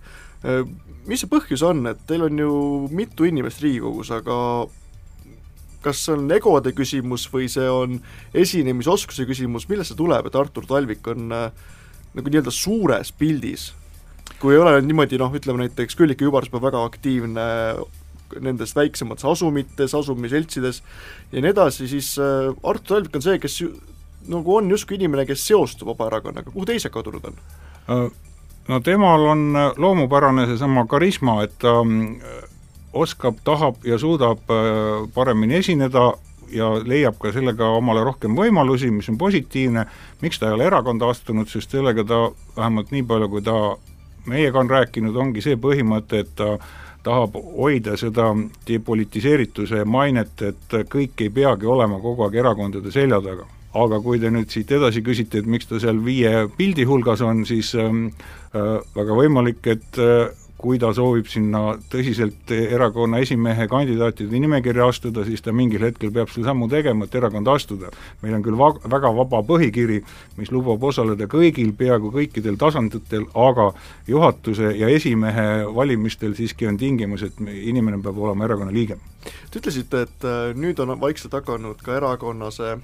mis 1.07 1.21
see 1.23 1.30
põhjus 1.30 1.62
on, 1.64 1.87
et 1.87 2.02
teil 2.07 2.23
on 2.26 2.38
ju 2.38 2.52
mitu 2.90 3.25
inimest 3.25 3.62
Riigikogus, 3.62 4.11
aga 4.11 4.66
kas 5.83 6.04
see 6.04 6.14
on 6.14 6.30
egode 6.35 6.73
küsimus 6.76 7.26
või 7.33 7.49
see 7.49 7.68
on 7.71 7.99
esinemisoskuse 8.35 9.26
küsimus, 9.26 9.68
millest 9.68 9.92
see 9.92 9.99
tuleb, 9.99 10.26
et 10.26 10.37
Artur 10.37 10.66
Talvik 10.66 11.07
on 11.09 11.33
äh, 11.33 11.50
nagu 12.14 12.30
nii-öelda 12.30 12.52
suures 12.54 13.12
pildis, 13.12 13.71
kui 14.42 14.54
ei 14.54 14.61
ole 14.61 14.76
niimoodi 14.83 15.18
noh, 15.21 15.33
ütleme 15.35 15.64
näiteks 15.64 15.97
Külliki 15.99 16.26
Kübarsepp 16.26 16.59
on 16.59 16.66
väga 16.66 16.85
aktiivne 16.85 17.47
nendes 18.40 18.75
väiksemates 18.76 19.25
asumites, 19.25 19.94
asumiseltsides 19.94 20.82
ja 21.32 21.42
nii 21.42 21.52
edasi, 21.54 21.88
siis 21.88 22.14
äh, 22.23 22.50
Artur 22.62 22.99
Talvik 22.99 23.16
on 23.16 23.25
see, 23.25 23.38
kes 23.42 23.61
nagu 24.28 24.56
on 24.56 24.70
justkui 24.70 24.99
inimene, 24.99 25.26
kes 25.28 25.47
seostub 25.47 25.92
Vabaerakonnaga, 25.92 26.50
kuhu 26.52 26.66
teised 26.68 26.92
kadunud 26.94 27.30
on? 27.30 27.42
Uh,? 27.88 28.08
no 28.68 28.80
temal 28.85 29.26
on 29.32 29.44
äh, 29.56 29.73
loomupärane 29.76 30.47
seesama 30.47 30.87
karisma, 30.87 31.42
et 31.47 31.58
ta 31.58 31.78
mm, 31.82 32.47
oskab, 32.92 33.40
tahab 33.44 33.85
ja 33.85 33.99
suudab 33.99 34.50
äh, 34.52 35.08
paremini 35.14 35.61
esineda 35.62 36.12
ja 36.52 36.70
leiab 36.85 37.18
ka 37.20 37.32
sellega 37.32 37.68
omale 37.76 38.02
rohkem 38.04 38.37
võimalusi, 38.37 38.90
mis 38.92 39.08
on 39.12 39.18
positiivne, 39.20 39.85
miks 40.23 40.40
ta 40.40 40.49
ei 40.49 40.56
ole 40.56 40.68
erakonda 40.68 41.11
astunud, 41.12 41.49
sest 41.50 41.76
sellega 41.76 42.04
ta 42.08 42.20
vähemalt 42.56 42.92
nii 42.94 43.04
palju, 43.08 43.28
kui 43.32 43.44
ta 43.44 43.56
meiega 44.28 44.61
on 44.61 44.70
rääkinud, 44.70 45.16
ongi 45.16 45.44
see 45.44 45.58
põhimõte, 45.61 46.25
et 46.25 46.32
ta 46.37 46.56
tahab 47.09 47.37
hoida 47.41 47.97
seda 48.00 48.31
depolitiseerituse 48.69 49.85
mainet, 49.88 50.43
et 50.45 50.81
kõik 50.93 51.25
ei 51.25 51.33
peagi 51.35 51.69
olema 51.69 52.00
kogu 52.03 52.27
aeg 52.27 52.37
erakondade 52.43 52.93
selja 52.95 53.23
taga. 53.25 53.49
Aga 53.79 54.00
kui 54.00 54.21
te 54.21 54.31
nüüd 54.33 54.49
siit 54.53 54.71
edasi 54.73 55.03
küsite, 55.05 55.43
et 55.43 55.49
miks 55.49 55.69
ta 55.69 55.81
seal 55.81 56.00
viie 56.05 56.47
pildi 56.57 56.87
hulgas 56.88 57.21
on, 57.25 57.45
siis 57.49 57.75
ähm, 57.77 58.09
äh, 58.57 58.79
väga 58.97 59.17
võimalik, 59.19 59.61
et 59.69 60.00
äh, 60.00 60.31
kui 60.59 60.79
ta 60.83 60.91
soovib 60.95 61.29
sinna 61.31 61.77
tõsiselt 61.91 62.50
erakonna 62.50 63.21
esimehe 63.23 63.69
kandidaatide 63.71 64.41
nimekirja 64.43 64.88
astuda, 64.91 65.23
siis 65.27 65.43
ta 65.45 65.55
mingil 65.55 65.85
hetkel 65.87 66.11
peab 66.15 66.33
selle 66.33 66.49
sammu 66.49 66.67
tegema, 66.73 67.07
et 67.07 67.15
erakonda 67.15 67.55
astuda. 67.55 67.93
meil 68.23 68.35
on 68.35 68.43
küll 68.43 68.59
va-, 68.59 68.75
väga 68.91 69.12
vaba 69.15 69.43
põhikiri, 69.47 70.00
mis 70.37 70.50
lubab 70.50 70.83
osaleda 70.91 71.31
kõigil, 71.31 71.71
peaaegu 71.79 72.11
kõikidel 72.15 72.59
tasanditel, 72.59 73.29
aga 73.38 73.71
juhatuse 74.09 74.75
ja 74.79 74.91
esimehe 74.91 75.47
valimistel 75.75 76.35
siiski 76.35 76.67
on 76.67 76.77
tingimus, 76.77 77.23
et 77.23 77.38
inimene 77.38 78.03
peab 78.03 78.19
olema 78.19 78.49
erakonna 78.49 78.75
liige. 78.75 78.99
Te 79.50 79.62
ütlesite, 79.62 80.07
et 80.09 80.27
äh, 80.27 80.55
nüüd 80.59 80.79
on 80.83 80.99
vaikselt 81.00 81.38
hakanud 81.38 81.83
ka 81.85 81.97
erakonna 82.00 82.50
see 82.55 82.75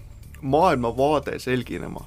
maailmavaade 0.43 1.38
selginema. 1.38 2.07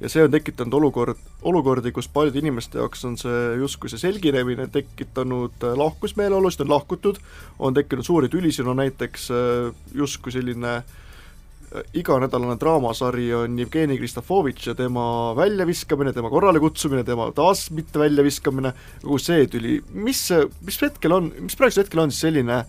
Ja 0.00 0.10
see 0.12 0.24
on 0.26 0.32
tekitanud 0.32 0.76
olukord, 0.76 1.20
olukordi, 1.48 1.92
kus 1.94 2.08
paljude 2.12 2.40
inimeste 2.42 2.80
jaoks 2.80 3.04
on 3.08 3.16
see 3.20 3.40
justkui 3.62 3.90
see 3.92 4.02
selginemine 4.02 4.68
tekitanud 4.72 5.64
äh, 5.64 5.76
lahkusmeeleolusid, 5.80 6.66
on 6.66 6.74
lahkutud, 6.74 7.20
on 7.58 7.76
tekkinud 7.76 8.04
suuri 8.06 8.30
tülisid, 8.32 8.66
no 8.68 8.76
näiteks 8.76 9.30
äh, 9.32 9.70
justkui 9.96 10.34
selline 10.34 10.74
äh, 10.76 11.86
iganädalane 11.96 12.58
draamasari 12.60 13.30
on 13.34 13.56
Jevgeni 13.58 13.96
Kristofovitš 14.00 14.72
ja 14.72 14.74
tema 14.76 15.06
väljaviskamine, 15.38 16.12
tema 16.12 16.32
korrale 16.32 16.60
kutsumine, 16.60 17.04
tema 17.04 17.30
taas 17.36 17.70
mitte 17.72 18.02
väljaviskamine, 18.02 18.74
kogu 19.04 19.22
see 19.22 19.48
tüli, 19.52 19.78
mis, 19.96 20.26
mis 20.66 20.82
hetkel 20.84 21.16
on, 21.16 21.32
mis 21.40 21.56
praegusel 21.56 21.86
hetkel 21.86 22.04
on 22.04 22.12
siis 22.12 22.28
selline 22.28 22.60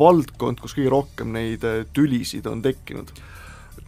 valdkond, 0.00 0.62
kus 0.62 0.72
kõige 0.78 0.94
rohkem 0.96 1.36
neid 1.36 1.66
tülisid 1.92 2.48
on 2.48 2.64
tekkinud? 2.64 3.12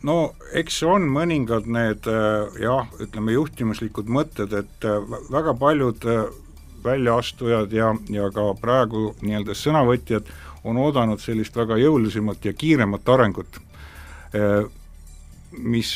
No 0.07 0.17
eks 0.59 0.83
on 0.89 1.07
mõningad 1.13 1.69
need 1.71 2.07
äh, 2.11 2.57
jah, 2.63 2.89
ütleme 3.03 3.37
juhtimuslikud 3.37 4.11
mõtted, 4.13 4.55
et 4.63 4.87
äh, 4.89 4.99
väga 5.31 5.55
paljud 5.59 6.07
äh, 6.09 6.25
väljaastujad 6.83 7.73
ja, 7.75 7.93
ja 8.11 8.31
ka 8.35 8.49
praegu 8.59 9.13
nii-öelda 9.23 9.55
sõnavõtjad 9.55 10.31
on 10.67 10.79
oodanud 10.83 11.23
sellist 11.23 11.57
väga 11.59 11.79
jõulisemat 11.79 12.45
ja 12.47 12.53
kiiremat 12.55 13.09
arengut, 13.11 13.59
mis 15.59 15.91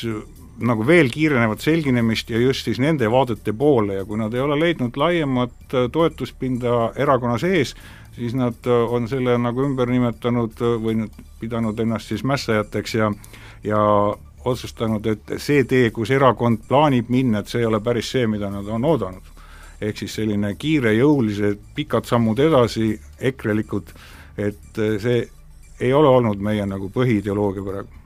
nagu 0.58 0.86
veel 0.86 1.08
kiirenevat 1.14 1.62
selginemist 1.62 2.30
ja 2.30 2.40
just 2.42 2.66
siis 2.66 2.80
nende 2.82 3.06
vaadete 3.10 3.54
poole 3.54 4.00
ja 4.00 4.04
kui 4.04 4.18
nad 4.18 4.34
ei 4.34 4.42
ole 4.42 4.58
leidnud 4.58 4.98
laiemat 4.98 5.76
toetuspinda 5.94 6.90
erakonna 6.98 7.38
sees, 7.38 7.76
siis 8.18 8.34
nad 8.38 8.66
on 8.66 9.06
selle 9.10 9.38
nagu 9.38 9.64
ümber 9.64 9.90
nimetanud 9.90 10.62
või 10.82 10.98
nüüd 11.02 11.22
pidanud 11.40 11.78
ennast 11.82 12.10
siis 12.10 12.26
mässajateks 12.26 12.98
ja 12.98 13.12
ja 13.66 13.82
otsustanud, 14.46 15.06
et 15.10 15.36
see 15.42 15.64
tee, 15.66 15.90
kus 15.90 16.12
erakond 16.14 16.62
plaanib 16.68 17.10
minna, 17.10 17.42
et 17.42 17.50
see 17.50 17.64
ei 17.64 17.68
ole 17.68 17.80
päris 17.82 18.12
see, 18.14 18.26
mida 18.30 18.50
nad 18.50 18.68
on 18.68 18.84
oodanud. 18.84 19.32
ehk 19.80 19.98
siis 20.00 20.14
selline 20.16 20.54
kiire, 20.56 20.94
jõulised, 20.96 21.58
pikad 21.76 22.06
sammud 22.08 22.38
edasi, 22.40 22.94
ekrelikud, 23.20 23.90
et 24.40 24.78
see 25.02 25.18
ei 25.80 25.92
ole 25.92 26.08
olnud 26.08 26.40
meie 26.40 26.64
nagu 26.66 26.88
põhiideoloogia 26.92 27.64
praegu. 27.64 28.04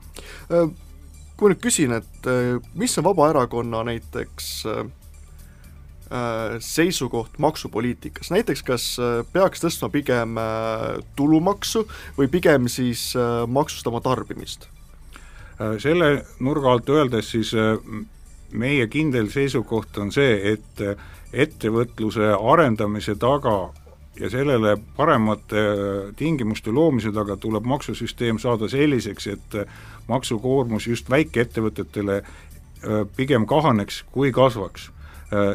Äh, 0.51 0.71
kui 1.37 1.47
ma 1.47 1.53
nüüd 1.53 1.61
küsin, 1.63 1.93
et 1.95 2.27
äh, 2.27 2.57
mis 2.75 2.97
on 2.99 3.07
Vabaerakonna 3.07 3.85
näiteks 3.87 4.49
äh, 4.67 4.83
seisukoht 6.59 7.39
maksupoliitikas, 7.39 8.33
näiteks 8.35 8.65
kas 8.67 8.85
peaks 9.31 9.63
tõstma 9.63 9.87
pigem 9.93 10.35
tulumaksu 11.15 11.85
või 12.17 12.27
pigem 12.27 12.67
siis 12.67 13.13
maksustama 13.47 14.03
tarbimist? 14.03 14.67
Äh, 15.61 15.77
selle 15.79 16.23
nurga 16.39 16.71
alt 16.71 16.89
öeldes 16.89 17.31
siis 17.31 17.53
äh, 17.53 17.77
meie 18.51 18.87
kindel 18.87 19.29
seisukoht 19.29 19.97
on 20.01 20.11
see, 20.13 20.33
et 20.53 20.81
äh, 20.81 20.95
ettevõtluse 21.33 22.31
arendamise 22.35 23.15
taga 23.19 23.69
ja 24.19 24.29
sellele 24.29 24.75
paremate 24.97 25.61
tingimuste 26.19 26.73
loomise 26.75 27.13
taga 27.15 27.37
tuleb 27.39 27.67
maksusüsteem 27.69 28.39
saada 28.41 28.67
selliseks, 28.69 29.27
et 29.31 29.55
maksukoormus 30.11 30.87
just 30.87 31.09
väikeettevõtetele 31.09 32.17
pigem 33.15 33.45
kahaneks 33.47 34.01
kui 34.11 34.33
kasvaks. 34.35 34.89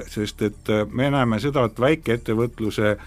Sest 0.08 0.40
et 0.42 0.72
me 0.88 1.10
näeme 1.12 1.36
seda, 1.44 1.66
et 1.68 1.80
väikeettevõtluse 1.84 2.94
äh, 2.94 3.04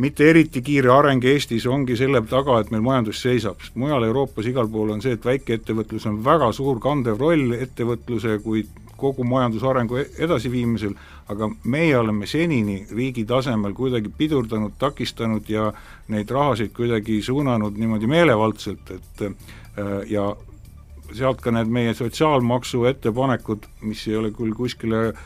mitte 0.00 0.28
eriti 0.30 0.62
kiire 0.64 0.90
areng 0.94 1.24
Eestis 1.28 1.66
ongi 1.68 1.96
selle 1.98 2.22
taga, 2.28 2.58
et 2.60 2.70
meil 2.72 2.82
majandus 2.84 3.20
seisab, 3.22 3.60
sest 3.60 3.76
mujal 3.80 4.04
Euroopas 4.06 4.48
igal 4.48 4.68
pool 4.72 4.94
on 4.94 5.02
see, 5.04 5.16
et 5.16 5.26
väikeettevõtlus 5.26 6.06
on 6.08 6.20
väga 6.24 6.50
suur 6.56 6.80
kandev 6.82 7.20
roll 7.20 7.56
ettevõtluse 7.58 8.38
kui 8.44 8.64
kogu 9.00 9.24
majandusarengu 9.24 10.00
e-, 10.00 10.06
edasiviimisel, 10.26 10.94
aga 11.32 11.48
meie 11.72 11.96
oleme 11.98 12.28
senini 12.28 12.82
riigi 12.96 13.24
tasemel 13.28 13.74
kuidagi 13.76 14.12
pidurdanud, 14.16 14.76
takistanud 14.80 15.48
ja 15.48 15.70
neid 16.12 16.30
rahasid 16.30 16.72
kuidagi 16.76 17.20
suunanud 17.24 17.76
niimoodi 17.80 18.10
meelevaldselt, 18.10 18.94
et 18.96 19.26
äh, 19.26 19.34
ja 20.10 20.30
sealt 21.16 21.40
ka 21.42 21.52
need 21.54 21.68
meie 21.72 21.92
sotsiaalmaksu 21.96 22.84
ettepanekud, 22.92 23.68
mis 23.82 24.06
ei 24.08 24.16
ole 24.20 24.32
küll 24.36 24.54
kuskile 24.56 25.08
äh, 25.10 25.22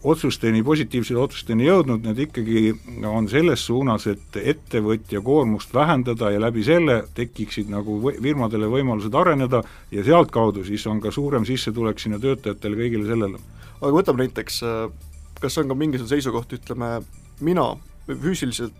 otsusteni, 0.00 0.62
positiivsete 0.64 1.20
otsusteni 1.20 1.66
jõudnud, 1.66 2.04
need 2.06 2.22
ikkagi 2.26 2.72
on 3.08 3.28
selles 3.30 3.64
suunas, 3.66 4.06
et 4.10 4.38
ettevõtja 4.40 5.20
koormust 5.24 5.74
vähendada 5.74 6.30
ja 6.32 6.40
läbi 6.40 6.64
selle 6.66 7.02
tekiksid 7.14 7.70
nagu 7.72 7.98
firmadele 8.10 8.70
võimalused 8.72 9.14
areneda 9.14 9.62
ja 9.92 10.04
sealtkaudu 10.06 10.64
siis 10.64 10.86
on 10.90 11.00
ka 11.00 11.12
suurem 11.12 11.46
sissetulek 11.48 12.00
sinna 12.00 12.20
töötajatele, 12.22 12.78
kõigile 12.80 13.08
sellele. 13.08 13.40
aga 13.80 13.92
võtame 13.92 14.26
näiteks, 14.26 14.60
kas 15.40 15.58
on 15.58 15.68
ka 15.68 15.74
mingisugune 15.74 16.14
seisukoht, 16.16 16.52
ütleme, 16.56 16.94
mina 17.40 17.72
füüsiliselt, 18.20 18.74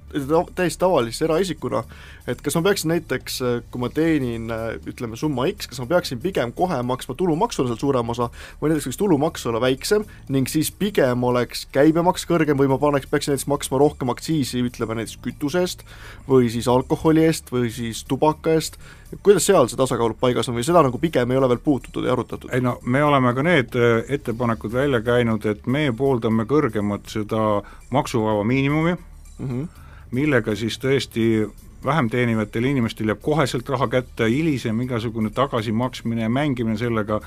täiesti 0.55 0.81
tavalise 0.81 1.25
eraisikuna, 1.27 1.83
et 2.29 2.43
kas 2.45 2.57
ma 2.59 2.65
peaksin 2.69 2.93
näiteks, 2.93 3.39
kui 3.73 3.83
ma 3.83 3.91
teenin 3.93 4.51
ütleme, 4.89 5.19
summa 5.21 5.47
X, 5.53 5.69
kas 5.71 5.83
ma 5.83 5.89
peaksin 5.95 6.21
pigem 6.23 6.53
kohe 6.57 6.79
maksma 6.87 7.17
tulumaksu 7.19 7.67
sealt 7.67 7.83
suurem 7.83 8.13
osa 8.15 8.29
või 8.61 8.73
näiteks 8.73 8.91
võiks 8.91 9.01
tulumaks 9.01 9.47
olla 9.51 9.63
väiksem 9.63 10.07
ning 10.33 10.51
siis 10.51 10.73
pigem 10.75 11.25
oleks 11.27 11.67
käibemaks 11.75 12.27
kõrgem 12.29 12.59
või 12.59 12.71
ma 12.73 12.79
paneks, 12.83 13.11
peaksin 13.11 13.35
näiteks 13.35 13.51
maksma 13.51 13.81
rohkem 13.83 14.13
aktsiisi, 14.13 14.65
ütleme 14.67 14.99
näiteks 15.01 15.21
kütuse 15.25 15.63
eest 15.63 15.87
või 16.29 16.51
siis 16.53 16.69
alkoholi 16.71 17.27
eest 17.27 17.53
või 17.53 17.71
siis 17.73 18.05
tubaka 18.09 18.57
eest, 18.57 18.79
kuidas 19.23 19.47
seal 19.47 19.69
see 19.69 19.79
tasakaal 19.81 20.15
paigas 20.21 20.49
on 20.49 20.57
või 20.57 20.67
seda 20.67 20.83
nagu 20.87 20.99
pigem 21.03 21.31
ei 21.31 21.41
ole 21.41 21.51
veel 21.53 21.63
puututud 21.65 22.07
ja 22.07 22.15
arutatud? 22.17 22.51
ei 22.53 22.65
no 22.65 22.79
me 22.85 23.03
oleme 23.05 23.35
ka 23.37 23.45
need 23.47 23.77
äh, 23.77 24.03
ettepanekud 24.17 24.73
välja 24.73 25.03
käinud, 25.05 25.47
et 25.47 25.67
me 25.67 25.89
pooldame 25.97 26.47
kõrgemat 26.49 27.11
seda 27.13 27.63
maksuvaba 27.93 28.45
miinimumi, 28.49 28.97
mm, 29.43 29.49
-hmm. 29.49 29.69
millega 30.11 30.57
siis 30.57 30.79
tõesti 30.79 31.51
vähem 31.85 32.11
teenivatel 32.11 32.65
inimestel 32.65 33.09
jääb 33.09 33.23
koheselt 33.23 33.69
raha 33.69 33.89
kätte, 33.89 34.29
hilisem 34.31 34.81
igasugune 34.81 35.31
tagasimaksmine 35.31 36.23
ja 36.23 36.29
mängimine 36.29 36.79
sellega 36.79 37.21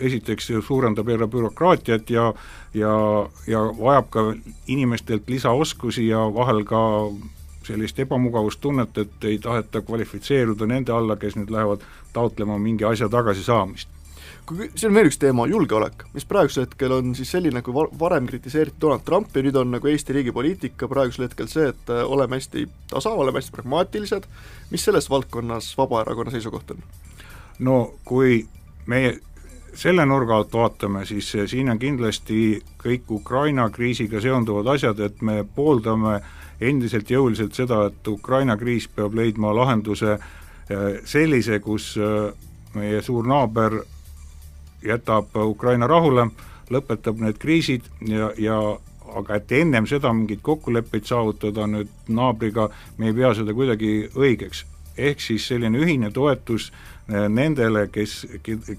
esiteks 0.00 0.52
suurendab 0.66 1.08
jälle 1.08 1.26
bürokraatiat 1.26 2.10
ja 2.10 2.34
ja, 2.74 3.28
ja 3.46 3.58
vajab 3.58 4.10
ka 4.10 4.34
inimestelt 4.66 5.28
lisaoskusi 5.28 6.08
ja 6.08 6.18
vahel 6.34 6.64
ka 6.64 7.10
sellist 7.64 7.98
ebamugavustunnet, 7.98 8.98
et 8.98 9.24
ei 9.24 9.38
taheta 9.38 9.80
kvalifitseeruda 9.80 10.66
nende 10.66 10.92
alla, 10.92 11.16
kes 11.16 11.36
nüüd 11.36 11.50
lähevad 11.50 11.84
taotlema 12.12 12.58
mingi 12.58 12.84
asja 12.84 13.08
tagasisaamist 13.08 13.97
kui 14.48 14.68
siin 14.74 14.90
on 14.90 14.96
veel 14.96 15.10
üks 15.10 15.18
teema, 15.20 15.44
julgeolek, 15.50 16.06
mis 16.14 16.24
praegusel 16.28 16.64
hetkel 16.64 16.92
on 16.96 17.12
siis 17.16 17.30
selline, 17.34 17.60
kui 17.64 17.74
varem 18.00 18.26
kritiseeriti 18.28 18.80
Donald 18.80 19.04
Trumpi, 19.04 19.42
nüüd 19.44 19.56
on 19.60 19.74
nagu 19.74 19.90
Eesti 19.90 20.16
riigi 20.16 20.32
poliitika 20.32 20.88
praegusel 20.88 21.26
hetkel 21.26 21.50
see, 21.52 21.68
et 21.72 21.92
äh, 21.92 22.00
oleme 22.08 22.38
hästi 22.38 22.64
tasa, 22.90 23.12
oleme 23.12 23.42
hästi 23.42 23.54
pragmaatilised, 23.58 24.28
mis 24.72 24.84
selles 24.88 25.10
valdkonnas 25.12 25.70
Vabaerakonna 25.78 26.32
seisukoht 26.32 26.72
on? 26.74 26.84
no 27.66 27.76
kui 28.08 28.40
meie 28.86 29.18
selle 29.78 30.06
nurga 30.08 30.38
alt 30.38 30.54
vaatame, 30.56 31.04
siis 31.06 31.28
äh, 31.36 31.44
siin 31.50 31.68
on 31.72 31.82
kindlasti 31.82 32.62
kõik 32.80 33.12
Ukraina 33.20 33.68
kriisiga 33.74 34.22
seonduvad 34.24 34.72
asjad, 34.76 35.04
et 35.04 35.20
me 35.22 35.42
pooldame 35.44 36.22
endiselt 36.60 37.10
jõuliselt 37.10 37.54
seda, 37.54 37.84
et 37.90 38.08
Ukraina 38.08 38.56
kriis 38.56 38.88
peab 38.88 39.14
leidma 39.18 39.52
lahenduse 39.54 40.16
äh, 40.16 40.88
sellise, 41.04 41.60
kus 41.60 41.92
meie 42.78 42.98
suur 43.02 43.26
naaber 43.26 43.80
jätab 44.84 45.36
Ukraina 45.36 45.86
rahule, 45.86 46.28
lõpetab 46.70 47.20
need 47.22 47.38
kriisid 47.40 47.86
ja, 48.06 48.30
ja 48.38 48.58
aga 49.16 49.38
et 49.38 49.52
ennem 49.60 49.86
seda 49.88 50.12
mingeid 50.14 50.42
kokkuleppeid 50.44 51.06
saavutada 51.08 51.66
nüüd 51.70 51.90
naabriga, 52.12 52.68
me 52.98 53.10
ei 53.10 53.16
pea 53.16 53.32
seda 53.36 53.54
kuidagi 53.56 54.10
õigeks. 54.16 54.66
ehk 54.98 55.20
siis 55.22 55.44
selline 55.46 55.78
ühine 55.78 56.08
toetus 56.10 56.72
eh, 56.72 57.28
nendele, 57.30 57.84
kes, 57.94 58.16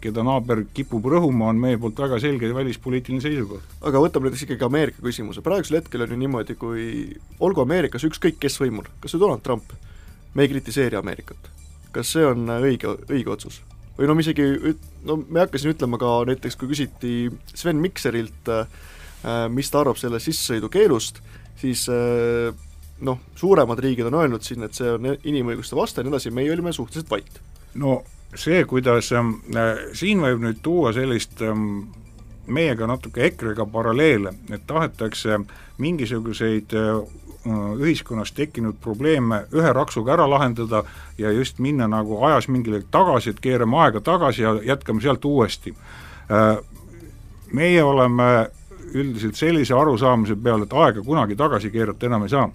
keda 0.03 0.23
naaber 0.27 0.65
kipub 0.75 1.05
rõhuma, 1.07 1.47
on 1.47 1.61
meie 1.61 1.77
poolt 1.79 2.01
väga 2.03 2.19
selge 2.19 2.49
välispoliitiline 2.53 3.23
seisukoht. 3.23 3.63
aga 3.81 4.01
võtame 4.03 4.27
näiteks 4.27 4.43
ikkagi 4.43 4.67
Ameerika 4.67 5.01
küsimuse, 5.05 5.41
praegusel 5.41 5.79
hetkel 5.79 6.03
on 6.03 6.11
ju 6.11 6.19
niimoodi, 6.19 6.57
kui 6.59 6.89
olgu 7.39 7.63
Ameerikas 7.63 8.03
ükskõik 8.03 8.39
kes 8.39 8.59
võimul, 8.59 8.91
kas 8.99 9.15
või 9.15 9.25
Donald 9.25 9.47
Trump, 9.47 9.71
me 10.33 10.43
ei 10.43 10.51
kritiseeri 10.51 10.99
Ameerikat. 10.99 11.51
kas 11.91 12.11
see 12.11 12.25
on 12.25 12.45
õige, 12.59 12.97
õige 13.09 13.37
otsus? 13.37 13.63
Või 13.99 14.07
no 14.07 14.15
ma 14.15 14.23
isegi, 14.23 14.47
no 15.07 15.19
me 15.27 15.43
hakkasin 15.43 15.73
ütlema 15.73 15.99
ka 15.99 16.13
näiteks, 16.29 16.55
kui 16.59 16.71
küsiti 16.71 17.13
Sven 17.51 17.81
Mikserilt, 17.83 18.51
äh, 18.53 19.43
mis 19.51 19.71
ta 19.71 19.83
arvab 19.83 19.99
sellest 19.99 20.29
sissesõidukeelust, 20.29 21.19
siis 21.59 21.83
äh, 21.91 22.55
noh, 23.05 23.19
suuremad 23.39 23.79
riigid 23.83 24.07
on 24.07 24.19
öelnud 24.21 24.45
siin, 24.45 24.63
et 24.63 24.77
see 24.77 24.91
on 24.95 25.11
inimõiguste 25.17 25.77
vastu 25.77 25.99
ja 25.99 26.07
nii 26.07 26.15
edasi, 26.15 26.31
meie 26.35 26.51
olime 26.53 26.73
suhteliselt 26.75 27.11
vait. 27.11 27.41
no 27.79 27.99
see, 28.35 28.63
kuidas 28.69 29.11
äh, 29.15 29.83
siin 29.97 30.23
võib 30.23 30.43
nüüd 30.43 30.61
tuua 30.65 30.93
sellist 30.95 31.41
äh, 31.45 31.55
meiega 32.49 32.87
natuke 32.87 33.25
EKRE-ga 33.29 33.65
paralleele, 33.65 34.33
et 34.51 34.67
tahetakse 34.67 35.39
mingisuguseid 35.77 36.75
äh, 36.75 37.01
ühiskonnas 37.79 38.33
tekkinud 38.35 38.79
probleeme 38.83 39.45
ühe 39.55 39.73
raksuga 39.73 40.13
ära 40.17 40.27
lahendada 40.29 40.83
ja 41.17 41.31
just 41.31 41.59
minna 41.59 41.87
nagu 41.87 42.19
ajas 42.25 42.49
mingile 42.51 42.81
tagasi, 42.91 43.29
et 43.29 43.39
keerame 43.39 43.79
aega 43.85 44.01
tagasi 44.01 44.43
ja 44.43 44.55
jätkame 44.73 45.01
sealt 45.01 45.25
uuesti. 45.25 45.75
Äh, 46.29 46.57
meie 47.53 47.83
oleme 47.83 48.49
üldiselt 48.93 49.37
sellise 49.37 49.75
arusaamise 49.77 50.35
peal, 50.43 50.63
et 50.65 50.73
aega 50.73 51.03
kunagi 51.05 51.37
tagasi 51.37 51.71
keerata 51.73 52.09
enam 52.09 52.25
ei 52.25 52.35
saa. 52.35 52.49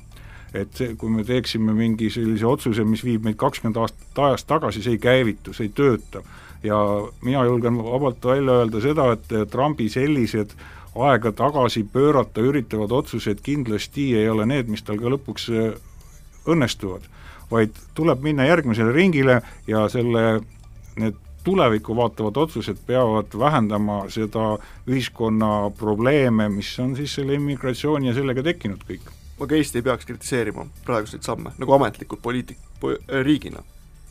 et 0.55 0.79
kui 0.99 1.11
me 1.11 1.25
teeksime 1.27 1.73
mingi 1.75 2.07
sellise 2.15 2.47
otsuse, 2.47 2.85
mis 2.87 3.01
viib 3.03 3.25
meid 3.27 3.35
kakskümmend 3.35 3.75
aastat 3.83 4.19
ajas 4.23 4.45
tagasi, 4.47 4.85
see 4.85 4.93
ei 4.95 5.01
käivitu, 5.03 5.51
see 5.51 5.67
ei 5.67 5.73
tööta. 5.75 6.23
Ja 6.65 6.79
mina 7.23 7.45
julgen 7.45 7.77
vabalt 7.79 8.25
välja 8.25 8.61
öelda 8.63 8.81
seda, 8.81 9.13
et 9.13 9.51
Trumpi 9.51 9.89
sellised 9.93 10.55
äh, 10.57 10.65
aega 10.95 11.33
tagasi 11.33 11.85
pöörata 11.93 12.41
üritavad 12.41 12.93
otsused 12.93 13.43
kindlasti 13.43 14.15
ei 14.17 14.29
ole 14.29 14.47
need, 14.47 14.71
mis 14.71 14.83
tal 14.83 15.01
ka 15.01 15.11
lõpuks 15.11 15.51
äh, 15.51 15.75
õnnestuvad. 16.47 17.11
vaid 17.51 17.77
tuleb 17.95 18.23
minna 18.25 18.47
järgmisele 18.47 18.93
ringile 18.93 19.43
ja 19.67 19.85
selle, 19.93 20.41
need 20.97 21.19
tulevikku 21.45 21.97
vaatavad 21.97 22.37
otsused 22.41 22.79
peavad 22.87 23.37
vähendama 23.39 23.99
seda 24.11 24.57
ühiskonna 24.89 25.71
probleeme, 25.79 26.49
mis 26.49 26.73
on 26.81 26.97
siis 26.97 27.15
selle 27.15 27.37
immigratsiooni 27.37 28.09
ja 28.09 28.15
sellega 28.15 28.43
tekkinud 28.43 28.87
kõik. 28.89 29.13
aga 29.41 29.55
Eesti 29.55 29.79
ei 29.79 29.83
peaks 29.83 30.07
kritiseerima 30.07 30.67
praeguseid 30.87 31.23
samme, 31.23 31.53
nagu 31.59 31.73
ametlikult 31.73 32.23
poliitik-, 32.23 32.65
riigina 33.23 33.63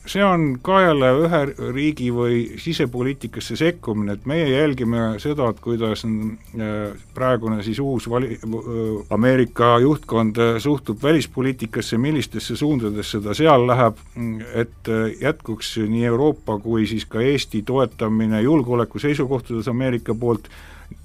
see 0.06 0.24
on 0.24 0.58
ka 0.62 0.80
jälle 0.80 1.08
ühe 1.24 1.40
riigi 1.72 2.10
või 2.12 2.40
sisepoliitikasse 2.60 3.56
sekkumine, 3.56 4.12
et 4.12 4.26
meie 4.28 4.48
jälgime 4.50 5.14
seda, 5.22 5.48
et 5.48 5.60
kuidas 5.64 6.04
äh, 6.04 6.92
praegune 7.16 7.62
siis 7.64 7.80
uus 7.80 8.08
vali-, 8.10 8.36
äh, 8.36 9.06
Ameerika 9.14 9.78
juhtkond 9.80 10.38
äh, 10.38 10.58
suhtub 10.60 11.02
välispoliitikasse, 11.02 11.98
millistesse 11.98 12.56
suundadesse 12.56 13.22
ta 13.24 13.34
seal 13.34 13.64
läheb, 13.68 14.02
et 14.54 14.92
jätkuks 15.20 15.78
nii 15.88 16.04
Euroopa 16.04 16.58
kui 16.60 16.86
siis 16.86 17.08
ka 17.08 17.24
Eesti 17.24 17.62
toetamine 17.62 18.42
julgeoleku 18.42 19.00
seisukohtades 19.00 19.68
Ameerika 19.72 20.14
poolt, 20.14 20.50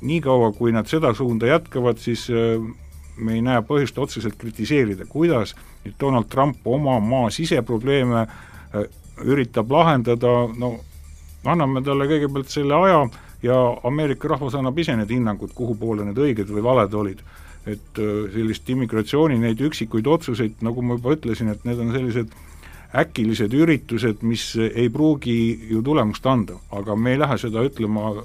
niikaua 0.01 0.51
kui 0.51 0.75
nad 0.75 0.91
seda 0.91 1.13
suunda 1.15 1.47
jätkavad, 1.47 1.97
siis 1.97 2.27
me 3.19 3.33
ei 3.35 3.41
näe 3.43 3.63
põhjust 3.67 3.97
otseselt 3.99 4.35
kritiseerida, 4.39 5.07
kuidas 5.09 5.55
nüüd 5.85 5.95
Donald 5.99 6.27
Trump 6.31 6.67
oma 6.67 6.99
maa 6.99 7.29
siseprobleeme 7.33 8.21
äh, 8.21 8.37
üritab 9.25 9.71
lahendada, 9.71 10.33
no 10.57 10.75
anname 11.47 11.83
talle 11.83 12.07
kõigepealt 12.09 12.51
selle 12.51 12.75
aja 12.75 13.03
ja 13.43 13.57
Ameerika 13.87 14.27
rahvas 14.31 14.57
annab 14.59 14.77
ise 14.79 14.95
need 14.99 15.11
hinnangud, 15.13 15.53
kuhu 15.55 15.75
poole 15.79 16.05
need 16.07 16.19
õiged 16.19 16.51
või 16.51 16.63
valed 16.65 16.93
olid. 16.93 17.23
et 17.67 17.99
äh, 17.99 18.31
sellist 18.33 18.69
immigratsiooni, 18.71 19.35
neid 19.37 19.59
üksikuid 19.61 20.07
otsuseid, 20.07 20.61
nagu 20.65 20.81
ma 20.81 20.95
juba 20.95 21.11
ütlesin, 21.17 21.51
et 21.51 21.65
need 21.67 21.77
on 21.83 21.91
sellised 21.91 22.31
äkilised 22.95 23.53
üritused, 23.53 24.23
mis 24.25 24.55
ei 24.55 24.87
pruugi 24.89 25.35
ju 25.69 25.81
tulemust 25.85 26.25
anda, 26.25 26.55
aga 26.71 26.95
me 26.95 27.13
ei 27.13 27.19
lähe 27.19 27.37
seda 27.37 27.61
ütlema 27.67 28.23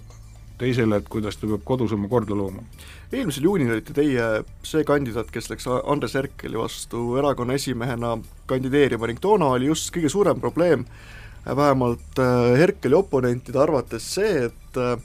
teisele, 0.59 1.01
et 1.01 1.09
kuidas 1.11 1.37
ta 1.37 1.49
peab 1.51 1.64
kodus 1.67 1.93
oma 1.97 2.09
korda 2.09 2.37
looma 2.38 2.62
eelmisel 3.14 3.47
juunil 3.49 3.75
olite 3.75 3.95
teie 3.97 4.25
see 4.67 4.85
kandidaat, 4.87 5.31
kes 5.33 5.51
läks 5.53 5.69
Andres 5.71 6.17
Herkeli 6.19 6.59
vastu 6.59 7.14
erakonna 7.21 7.57
esimehena 7.59 8.17
kandideerima 8.51 9.09
ning 9.11 9.21
toona 9.23 9.53
oli 9.57 9.71
just 9.71 9.93
kõige 9.95 10.11
suurem 10.12 10.40
probleem, 10.43 10.85
vähemalt 11.45 12.21
äh, 12.23 12.57
Herkeli 12.61 12.97
oponentide 12.99 13.61
arvates 13.61 14.09
see, 14.17 14.49
et 14.49 14.81
äh, 14.81 14.97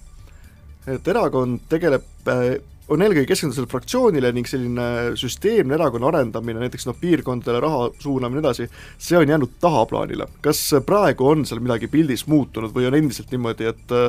et 0.89 1.07
erakond 1.11 1.65
tegeleb, 1.69 2.05
äh, 2.31 2.57
on 2.89 3.03
eelkõige 3.05 3.27
keskendunud 3.29 3.57
sellele 3.59 3.73
fraktsioonile 3.73 4.31
ning 4.33 4.47
selline 4.49 4.85
süsteemne 5.19 5.75
erakonna 5.77 6.09
arendamine, 6.09 6.63
näiteks 6.63 6.87
noh, 6.89 6.97
piirkondadele 6.97 7.61
raha 7.61 7.89
suunamine 8.01 8.39
nii 8.39 8.47
edasi, 8.47 8.69
see 8.97 9.19
on 9.19 9.29
jäänud 9.29 9.59
tahaplaanile. 9.61 10.29
kas 10.41 10.63
praegu 10.87 11.27
on 11.29 11.45
seal 11.45 11.61
midagi 11.61 11.91
pildis 11.91 12.25
muutunud 12.31 12.73
või 12.73 12.89
on 12.89 12.97
endiselt 12.97 13.35
niimoodi, 13.35 13.69
et 13.69 13.99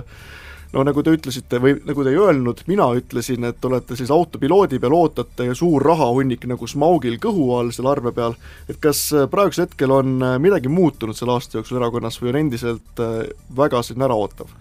no 0.73 0.85
nagu 0.87 1.03
te 1.03 1.15
ütlesite 1.15 1.59
või 1.63 1.75
nagu 1.87 2.05
te 2.05 2.13
ei 2.13 2.19
öelnud, 2.21 2.63
mina 2.71 2.87
ütlesin, 2.99 3.45
et 3.49 3.65
olete 3.67 3.97
siis 3.99 4.11
autopiloodi 4.15 4.79
peal, 4.83 4.95
ootate 4.95 5.49
ja 5.49 5.57
suur 5.59 5.83
rahahunnik 5.85 6.47
nagu 6.51 6.69
Smaugil 6.71 7.19
kõhu 7.23 7.49
all 7.59 7.73
seal 7.75 7.91
arve 7.91 8.13
peal, 8.17 8.37
et 8.71 8.79
kas 8.83 9.03
äh, 9.15 9.27
praegusel 9.31 9.67
hetkel 9.67 9.95
on 9.95 10.21
äh, 10.23 10.37
midagi 10.43 10.71
muutunud 10.71 11.19
selle 11.19 11.35
aasta 11.35 11.59
jooksul 11.59 11.81
erakonnas 11.81 12.21
või 12.23 12.35
on 12.35 12.41
endiselt 12.45 13.03
äh, 13.03 13.25
väga 13.57 13.83
selline 13.87 14.09
äraootav? 14.11 14.59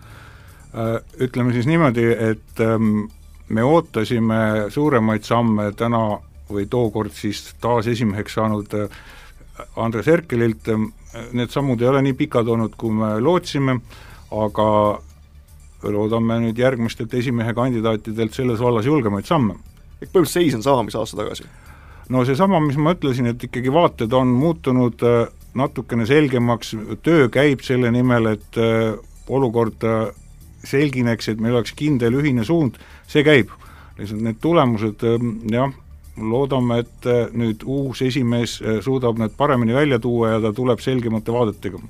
Ütleme 1.17 1.49
siis 1.49 1.65
niimoodi, 1.65 2.03
et 2.13 2.59
ähm, 2.61 3.07
me 3.49 3.63
ootasime 3.65 4.67
suuremaid 4.69 5.23
samme 5.25 5.71
täna 5.73 6.03
või 6.45 6.67
tookord 6.69 7.15
siis 7.17 7.39
taasesimeheks 7.61 8.35
saanud 8.37 8.75
Andres 9.81 10.05
Herkelilt, 10.05 10.69
need 11.33 11.49
sammud 11.49 11.81
ei 11.81 11.89
ole 11.89 12.03
nii 12.05 12.13
pikad 12.21 12.53
olnud, 12.53 12.77
kui 12.77 12.93
me 12.93 13.15
lootsime, 13.17 13.79
aga 14.29 14.69
loodame 15.83 16.39
nüüd 16.43 16.59
järgmistelt 16.59 17.13
esimehe 17.13 17.53
kandidaatidelt 17.53 18.35
selles 18.35 18.59
vallas 18.59 18.85
julgemaid 18.85 19.25
samme. 19.25 19.55
ehk 20.01 20.11
põhimõtteliselt 20.11 20.33
seis 20.33 20.55
on 20.55 20.63
sama, 20.63 20.83
mis 20.83 20.95
aasta 20.95 21.17
tagasi? 21.17 21.47
no 22.09 22.23
seesama, 22.25 22.59
mis 22.63 22.77
ma 22.77 22.93
ütlesin, 22.97 23.29
et 23.31 23.43
ikkagi 23.43 23.73
vaated 23.73 24.13
on 24.17 24.31
muutunud 24.39 25.03
äh, 25.05 25.27
natukene 25.57 26.07
selgemaks, 26.09 26.73
töö 27.05 27.29
käib 27.33 27.63
selle 27.65 27.91
nimel, 27.93 28.33
et 28.33 28.59
äh, 28.59 28.95
olukord 29.29 29.85
äh, 29.87 30.09
selgineks, 30.65 31.29
et 31.31 31.39
meil 31.39 31.59
oleks 31.59 31.75
kindel 31.77 32.19
ühine 32.19 32.43
suund, 32.47 32.81
see 33.07 33.23
käib. 33.23 33.53
lihtsalt 33.99 34.21
need 34.23 34.37
tulemused 34.39 35.03
jah, 35.51 35.71
loodame, 36.15 36.77
et 36.83 37.07
nüüd 37.35 37.63
uus 37.67 37.99
esimees 38.01 38.53
suudab 38.83 39.19
need 39.19 39.33
paremini 39.35 39.75
välja 39.75 39.99
tuua 39.99 40.29
ja 40.33 40.37
ta 40.43 40.53
tuleb 40.55 40.79
selgemate 40.79 41.35
vaadetega 41.35 41.81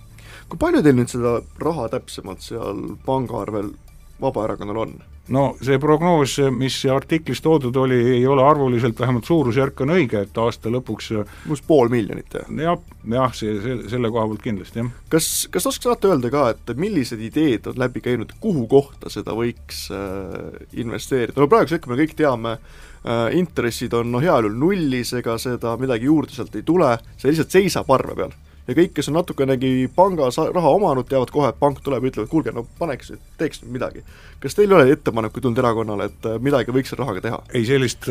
kui 0.50 0.60
palju 0.62 0.84
teil 0.86 0.98
nüüd 0.98 1.12
seda 1.12 1.40
raha 1.62 1.88
täpsemalt 1.94 2.44
seal 2.46 2.84
pangaarvel 3.06 3.74
Vabaerakonnal 4.20 4.84
on? 4.84 5.00
no 5.30 5.44
see 5.62 5.78
prognoos, 5.82 6.36
mis 6.56 6.78
artiklis 6.90 7.42
toodud 7.46 7.76
oli, 7.78 8.00
ei 8.16 8.24
ole 8.28 8.44
arvuliselt, 8.46 8.98
vähemalt 9.00 9.30
suurusjärk 9.30 9.84
on 9.86 9.94
õige, 9.94 10.24
et 10.26 10.40
aasta 10.42 10.72
lõpuks 10.74 11.12
umbes 11.20 11.62
pool 11.68 11.92
miljonit, 11.94 12.34
jah? 12.34 12.50
jah, 12.64 12.82
jah, 13.14 13.36
see, 13.38 13.54
see, 13.64 13.78
selle 13.92 14.12
koha 14.14 14.26
pealt 14.32 14.44
kindlasti, 14.48 14.82
jah. 14.82 14.92
kas, 15.14 15.30
kas 15.54 15.70
oskate 15.70 15.92
saate 15.92 16.12
öelda 16.12 16.34
ka, 16.34 16.46
et 16.56 16.74
millised 16.82 17.22
ideed 17.22 17.70
on 17.70 17.80
läbi 17.80 18.04
käinud, 18.06 18.34
kuhu 18.42 18.66
kohta 18.72 19.14
seda 19.14 19.38
võiks 19.38 19.86
äh, 19.94 20.60
investeerida, 20.82 21.38
no 21.40 21.50
praegusel 21.52 21.80
hetkel 21.80 21.94
me 21.94 22.02
kõik 22.02 22.18
teame 22.18 22.58
äh,, 22.58 23.26
intressid 23.38 23.94
on 24.02 24.10
noh, 24.16 24.26
heal 24.26 24.50
juhul 24.50 24.60
nullis, 24.66 25.14
ega 25.22 25.38
seda 25.42 25.78
midagi 25.82 26.10
juurde 26.10 26.36
sealt 26.36 26.58
ei 26.58 26.66
tule, 26.66 26.96
see 27.18 27.32
lihtsalt 27.32 27.60
seisab 27.60 27.98
arve 28.00 28.18
peal 28.18 28.38
ja 28.70 28.78
kõik, 28.78 28.94
kes 28.94 29.10
on 29.10 29.18
natukenegi 29.18 29.90
pangas 29.96 30.38
raha 30.38 30.76
omanud, 30.78 31.08
teavad 31.10 31.34
kohe, 31.34 31.50
et 31.50 31.60
pank 31.60 31.82
tuleb 31.86 32.06
ja 32.06 32.14
ütleb, 32.14 32.28
et 32.28 32.32
kuulge, 32.32 32.54
no 32.54 32.66
paneks 32.80 33.12
teeks 33.42 33.64
midagi. 33.66 34.06
kas 34.40 34.56
teil 34.56 34.70
ei 34.70 34.78
ole 34.78 34.94
ettepanekuid 34.94 35.44
tulnud 35.44 35.62
erakonnale, 35.64 36.10
et 36.12 36.32
midagi 36.46 36.76
võiks 36.76 36.94
selle 36.94 37.04
rahaga 37.06 37.26
teha? 37.26 37.42
ei, 37.54 37.66
sellist 37.68 38.10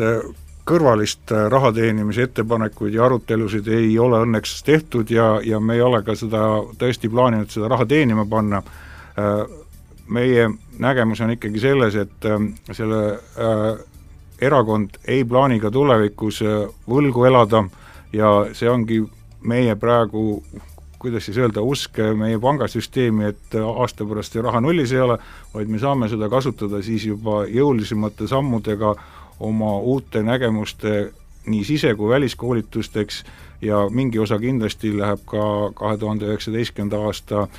kõrvalist 0.69 1.31
raha 1.49 1.71
teenimise 1.73 2.27
ettepanekuid 2.27 2.93
ja 2.93 3.07
arutelusid 3.07 3.67
ei 3.73 3.95
ole 3.99 4.19
õnneks 4.25 4.59
tehtud 4.67 5.09
ja, 5.09 5.39
ja 5.45 5.59
me 5.59 5.79
ei 5.79 5.81
ole 5.81 6.03
ka 6.05 6.13
seda 6.19 6.43
tõesti 6.77 7.09
plaaninud 7.09 7.49
seda 7.49 7.71
raha 7.71 7.87
teenima 7.89 8.27
panna, 8.29 8.61
meie 10.09 10.49
nägemus 10.79 11.21
on 11.21 11.33
ikkagi 11.33 11.61
selles, 11.63 11.95
et 11.95 12.27
selle 12.75 13.01
äh, 13.15 13.65
erakond 14.41 14.97
ei 15.07 15.25
plaani 15.27 15.59
ka 15.59 15.71
tulevikus 15.71 16.41
äh, 16.45 16.67
võlgu 16.89 17.25
elada 17.27 17.63
ja 18.13 18.31
see 18.57 18.69
ongi 18.71 19.01
meie 19.41 19.75
praegu 19.75 20.41
kuidas 20.99 21.25
siis 21.25 21.37
öelda, 21.39 21.61
usk 21.63 21.95
meie 22.19 22.39
pangasüsteemi, 22.43 23.29
et 23.31 23.55
aasta 23.63 24.05
pärast 24.05 24.35
see 24.35 24.43
raha 24.43 24.59
nullis 24.61 24.91
ei 24.91 24.99
ole, 24.99 25.15
vaid 25.53 25.71
me 25.71 25.79
saame 25.79 26.09
seda 26.11 26.27
kasutada 26.29 26.81
siis 26.83 27.05
juba 27.07 27.45
jõulisemate 27.47 28.27
sammudega 28.27 28.95
oma 29.39 29.77
uute 29.79 30.23
nägemuste 30.23 31.11
nii 31.49 31.63
sise- 31.63 31.95
kui 31.95 32.09
väliskoolitusteks 32.09 33.23
ja 33.61 33.89
mingi 33.89 34.19
osa 34.19 34.39
kindlasti 34.39 34.91
läheb 34.97 35.23
ka 35.25 35.71
kahe 35.75 35.97
tuhande 35.97 36.27
üheksateistkümnenda 36.27 36.99
aasta 37.07 37.41
äh, 37.41 37.49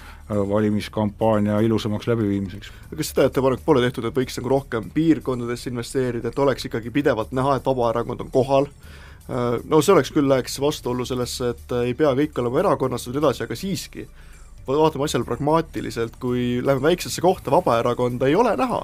valimiskampaania 0.49 1.61
ilusamaks 1.61 2.07
läbiviimiseks. 2.07 2.73
kas 2.97 3.09
seda 3.09 3.25
ettepanekut 3.25 3.65
pole 3.65 3.81
tehtud, 3.81 4.05
et 4.05 4.17
võiks 4.17 4.37
nagu 4.39 4.49
rohkem 4.49 4.91
piirkondadesse 4.95 5.71
investeerida, 5.71 6.29
et 6.29 6.39
oleks 6.39 6.65
ikkagi 6.65 6.91
pidevalt 6.91 7.33
näha, 7.33 7.57
et 7.57 7.67
Vabaerakond 7.67 8.21
on 8.21 8.31
kohal, 8.31 8.69
no 9.31 9.79
see 9.83 9.93
oleks 9.95 10.11
küll, 10.15 10.29
läheks 10.29 10.57
vastuollu 10.63 11.05
sellesse, 11.07 11.53
et 11.55 11.75
ei 11.85 11.95
pea 11.95 12.11
kõik 12.19 12.41
olema 12.43 12.65
erakonnas 12.65 13.07
ja 13.07 13.13
nii 13.13 13.23
edasi, 13.23 13.45
aga 13.45 13.59
siiski, 13.59 14.07
vaatame 14.67 15.07
asjale 15.07 15.29
pragmaatiliselt, 15.29 16.17
kui 16.23 16.59
läheme 16.65 16.83
väiksesse 16.83 17.23
kohta, 17.23 17.51
Vabaerakonda 17.55 18.27
ei 18.27 18.35
ole 18.35 18.57
näha. 18.57 18.83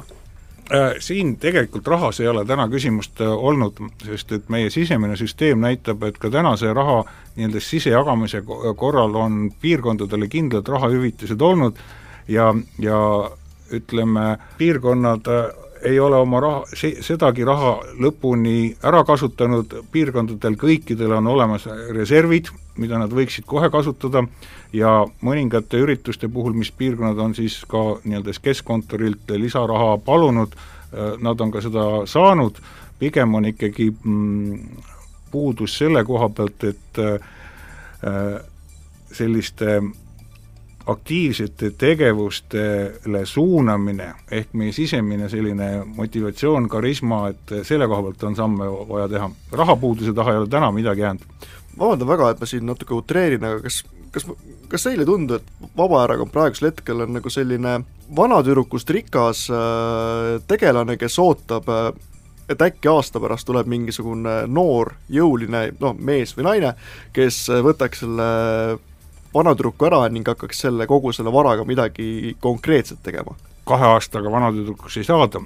Äh, 0.75 0.97
siin 0.99 1.37
tegelikult 1.39 1.87
rahas 1.87 2.19
ei 2.21 2.27
ole 2.29 2.43
täna 2.45 2.65
küsimust 2.67 3.21
äh, 3.23 3.31
olnud, 3.31 3.79
sest 4.03 4.33
et 4.35 4.49
meie 4.51 4.71
sisemine 4.75 5.15
süsteem 5.17 5.61
näitab, 5.63 6.03
et 6.09 6.19
ka 6.19 6.31
tänase 6.31 6.73
raha 6.75 7.05
nii-öelda 7.37 7.63
sisejagamise 7.63 8.41
korral 8.77 9.15
on 9.15 9.53
piirkondadele 9.63 10.27
kindlad 10.29 10.67
rahahüvitised 10.67 11.41
olnud 11.41 11.79
ja, 12.27 12.49
ja 12.83 12.99
ütleme, 13.71 14.25
piirkonnad 14.59 15.31
äh, 15.31 15.45
ei 15.87 16.01
ole 16.01 16.17
oma 16.17 16.41
raha, 16.43 16.65
sedagi 17.05 17.45
raha 17.47 17.73
lõpuni 18.03 18.75
ära 18.87 19.03
kasutanud, 19.07 19.75
piirkondadel 19.93 20.57
kõikidel 20.59 21.15
on 21.19 21.29
olemas 21.31 21.67
reservid, 21.95 22.51
mida 22.81 22.99
nad 23.01 23.13
võiksid 23.15 23.47
kohe 23.49 23.71
kasutada 23.73 24.25
ja 24.75 24.99
mõningate 25.25 25.81
ürituste 25.83 26.29
puhul, 26.33 26.57
mis 26.59 26.73
piirkonnad 26.75 27.21
on 27.23 27.37
siis 27.39 27.61
ka 27.69 27.85
nii-öelda 28.05 28.35
keskkontorilt 28.43 29.37
lisaraha 29.39 29.97
palunud, 30.05 30.57
äh, 30.57 31.15
nad 31.23 31.41
on 31.41 31.55
ka 31.55 31.63
seda 31.65 31.87
saanud, 32.11 32.59
pigem 32.99 33.39
on 33.39 33.47
ikkagi 33.53 33.91
mm, 33.93 34.83
puudus 35.31 35.79
selle 35.79 36.05
koha 36.05 36.29
pealt, 36.35 36.65
et 36.65 37.03
äh, 37.03 38.43
selliste 39.13 39.81
aktiivsete 40.87 41.73
tegevustele 41.79 43.25
suunamine, 43.27 44.13
ehk 44.31 44.55
meie 44.55 44.73
sisemine 44.73 45.29
selline 45.29 45.71
motivatsioon, 45.97 46.69
karisma, 46.71 47.25
et 47.33 47.55
selle 47.67 47.89
koha 47.91 48.05
pealt 48.07 48.23
on 48.29 48.37
samme 48.39 48.71
vaja 48.89 49.09
teha. 49.09 49.31
rahapuuduse 49.53 50.15
taha 50.15 50.33
ei 50.33 50.43
ole 50.45 50.49
täna 50.49 50.71
midagi 50.73 51.01
jäänud 51.01 51.47
vabandan 51.79 52.09
väga, 52.09 52.31
et 52.31 52.41
ma 52.41 52.49
siin 52.49 52.67
natuke 52.67 52.95
utreerin, 52.97 53.45
aga 53.45 53.61
kas, 53.67 53.83
kas, 54.15 54.27
kas 54.71 54.87
teile 54.87 55.05
ei 55.05 55.09
tundu, 55.09 55.39
et 55.39 55.71
Vabaerakond 55.77 56.33
praegusel 56.33 56.71
hetkel 56.71 57.05
on 57.05 57.17
nagu 57.19 57.31
selline 57.33 57.79
vanatüdrukust 58.17 58.91
rikas 58.97 59.47
äh, 59.53 60.37
tegelane, 60.49 60.97
kes 61.01 61.19
ootab 61.21 61.69
äh, 61.73 61.91
et 62.49 62.63
äkki 62.63 62.89
aasta 62.89 63.21
pärast 63.21 63.49
tuleb 63.49 63.69
mingisugune 63.71 64.45
noor 64.47 64.95
jõuline 65.13 65.69
noh, 65.81 65.97
mees 65.99 66.37
või 66.37 66.47
naine, 66.47 66.75
kes 67.17 67.47
võtaks 67.67 68.05
selle 68.05 68.29
vanatüdruku 69.37 69.89
ära 69.91 70.03
ning 70.13 70.27
hakkaks 70.29 70.67
selle, 70.67 70.89
kogu 70.91 71.13
selle 71.17 71.33
varaga 71.33 71.65
midagi 71.69 72.37
konkreetset 72.41 73.03
tegema? 73.05 73.37
kahe 73.67 73.89
aastaga 73.97 74.31
vanatüdrukuks 74.31 75.01
ei 75.01 75.07
saada 75.07 75.41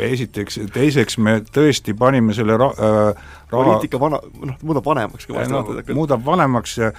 esiteks, 0.00 0.58
teiseks 0.72 1.18
me 1.20 1.36
tõesti 1.52 1.94
panime 1.98 2.34
selle 2.36 2.56
ra- 2.60 2.72
äh,, 2.72 3.22
raha 3.52 3.64
poliitika 3.64 4.00
vana, 4.00 4.20
noh, 4.40 4.56
muudab 4.64 4.86
vanemaks 4.88 5.28
ka 5.28 5.44
no, 5.50 5.62
muudab 5.92 6.24
vanemaks 6.24 6.78
äh, 6.80 6.92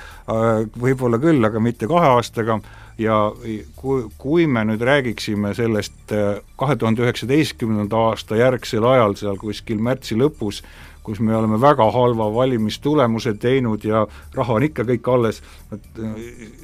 võib-olla 0.79 1.19
küll, 1.21 1.41
aga 1.45 1.61
mitte 1.63 1.89
kahe 1.89 2.13
aastaga, 2.13 2.59
ja 3.01 3.17
kui, 3.79 4.05
kui 4.21 4.47
me 4.47 4.65
nüüd 4.69 4.83
räägiksime 4.85 5.53
sellest 5.57 6.13
äh, 6.13 6.39
kahe 6.59 6.77
tuhande 6.79 7.05
üheksateistkümnenda 7.05 8.07
aasta 8.09 8.37
järgsel 8.39 8.85
ajal, 8.89 9.17
seal 9.19 9.39
kuskil 9.41 9.81
märtsi 9.83 10.17
lõpus, 10.19 10.61
kus 11.03 11.19
me 11.19 11.35
oleme 11.35 11.59
väga 11.61 11.89
halva 11.91 12.29
valimistulemuse 12.33 13.33
teinud 13.33 13.83
ja 13.83 14.05
raha 14.35 14.53
on 14.53 14.63
ikka 14.63 14.85
kõik 14.87 15.09
alles, 15.13 15.41
et 15.75 15.99
äh, 15.99 16.15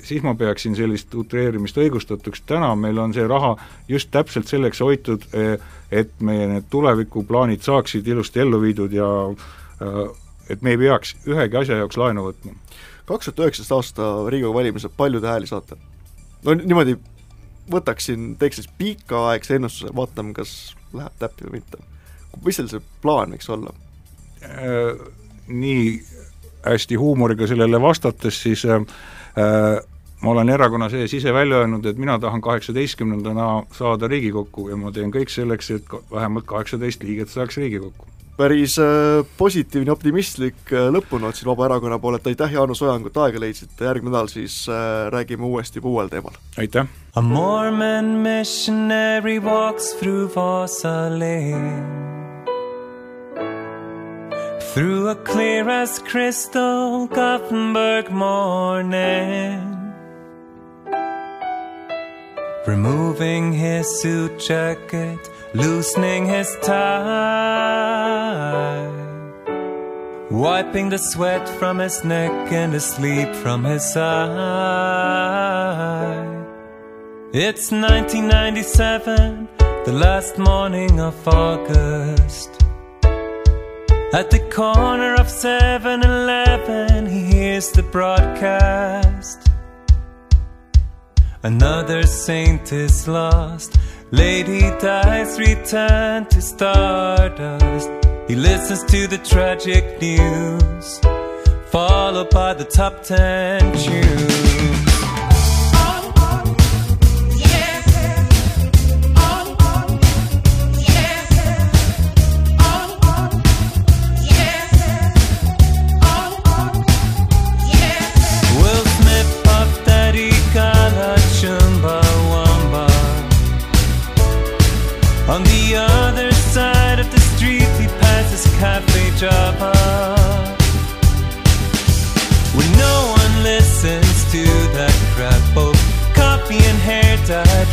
siis 0.03 0.23
ma 0.23 0.33
peaksin 0.39 0.77
sellist 0.77 1.15
utreerimist 1.15 1.77
õigustatuks, 1.77 2.45
täna 2.47 2.71
meil 2.79 2.97
on 3.03 3.13
see 3.13 3.27
raha 3.27 3.55
just 3.87 4.11
täpselt 4.11 4.47
selleks 4.47 4.81
hoitud, 4.85 5.27
e, 5.33 5.57
et 5.91 6.15
meie 6.23 6.47
need 6.47 6.69
tulevikuplaanid 6.71 7.65
saaksid 7.65 8.07
ilusti 8.07 8.45
ellu 8.45 8.61
viidud 8.63 8.95
ja 8.95 9.11
äh, 9.29 10.01
et 10.49 10.63
me 10.65 10.73
ei 10.73 10.81
peaks 10.81 11.15
ühegi 11.27 11.59
asja 11.59 11.83
jaoks 11.83 11.99
laenu 11.99 12.25
võtma. 12.29 12.55
kaks 13.05 13.29
tuhat 13.29 13.45
üheksateist 13.45 13.75
aasta 13.75 14.09
Riigikogu 14.29 14.57
valimised, 14.57 14.95
palju 14.97 15.21
te 15.21 15.27
hääli 15.27 15.49
saate? 15.49 15.77
no 16.45 16.55
niimoodi 16.55 16.95
võtaksin, 17.71 18.33
teeks 18.39 18.61
siis 18.61 18.71
pikaaegse 18.77 19.59
ennustuse, 19.59 19.93
vaatame, 19.95 20.33
kas 20.33 20.73
läheb 20.93 21.13
täppi 21.21 21.45
või 21.45 21.59
mitte. 21.59 21.83
mis 22.45 22.57
teil 22.57 22.71
see 22.71 22.81
plaan 23.03 23.35
võiks 23.35 23.51
olla? 23.53 23.75
Äh, 24.43 24.95
nii 25.47 26.03
hästi 26.65 26.95
huumoriga 26.95 27.47
sellele 27.47 27.81
vastates, 27.81 28.41
siis 28.43 28.65
äh, 28.65 28.75
äh, 28.75 29.79
ma 30.21 30.31
olen 30.31 30.49
erakonna 30.49 30.89
sees 30.89 31.13
ise 31.13 31.33
välja 31.33 31.63
öelnud, 31.63 31.85
et 31.85 31.97
mina 31.97 32.19
tahan 32.19 32.41
kaheksateistkümnendana 32.41 33.63
saada 33.71 34.07
Riigikokku 34.07 34.69
ja 34.69 34.77
ma 34.77 34.91
teen 34.91 35.11
kõik 35.15 35.31
selleks, 35.31 35.71
et 35.75 35.97
vähemalt 36.11 36.47
kaheksateist 36.49 37.03
liiget 37.03 37.29
saaks 37.29 37.57
Riigikokku. 37.57 38.05
päris 38.37 38.77
äh, 38.79 39.25
positiivne, 39.37 39.91
optimistlik 39.91 40.71
äh, 40.71 40.87
lõpunoot 40.95 41.35
siin 41.35 41.49
Vabaerakonna 41.49 41.99
poolelt, 41.99 42.27
aitäh, 42.27 42.53
Jaanus 42.53 42.81
Ojang, 42.81 43.07
et 43.07 43.17
aega 43.17 43.39
leidsite, 43.39 43.83
järgmine 43.85 44.13
nädal 44.13 44.31
siis 44.31 44.61
äh, 44.69 45.09
räägime 45.11 45.43
uuesti 45.43 45.79
uuel 45.83 46.07
teemal. 46.07 46.39
aitäh! 46.57 46.87
A 47.15 47.21
Mormon 47.21 48.05
missionary 48.23 49.39
walks 49.39 49.93
through 49.99 50.35
Vasa 50.35 51.09
lane 51.09 52.18
Through 54.79 55.09
a 55.09 55.15
clear 55.15 55.67
as 55.67 55.99
crystal 55.99 57.05
Gothenburg 57.07 58.09
morning. 58.11 59.59
Removing 62.65 63.51
his 63.51 64.01
suit 64.01 64.39
jacket 64.39 65.19
Loosening 65.53 66.27
his 66.27 66.55
tie. 66.61 66.87
Wiping 70.31 70.87
the 70.87 70.97
sweat 70.97 71.49
from 71.59 71.79
his 71.79 72.05
neck 72.05 72.31
And 72.53 72.71
the 72.71 72.79
sleep 72.79 73.35
from 73.35 73.65
his 73.65 73.97
eye. 73.97 74.15
It's 77.33 77.69
1997 77.69 79.49
The 79.83 79.91
last 79.91 80.37
morning 80.37 81.01
of 81.01 81.27
August 81.27 82.68
at 84.13 84.31
the 84.31 84.39
corner 84.51 85.15
of 85.15 85.29
7 85.29 86.03
Eleven, 86.03 87.05
he 87.05 87.23
hears 87.25 87.71
the 87.71 87.83
broadcast. 87.83 89.49
Another 91.43 92.03
saint 92.03 92.73
is 92.73 93.07
lost, 93.07 93.77
lady 94.11 94.61
dies, 94.79 95.39
return 95.39 96.25
to 96.25 96.41
stardust. 96.41 97.89
He 98.27 98.35
listens 98.35 98.83
to 98.91 99.07
the 99.07 99.19
tragic 99.19 100.01
news, 100.01 100.99
followed 101.71 102.29
by 102.29 102.53
the 102.55 102.65
top 102.65 103.03
10 103.03 103.71
tunes. 103.77 104.48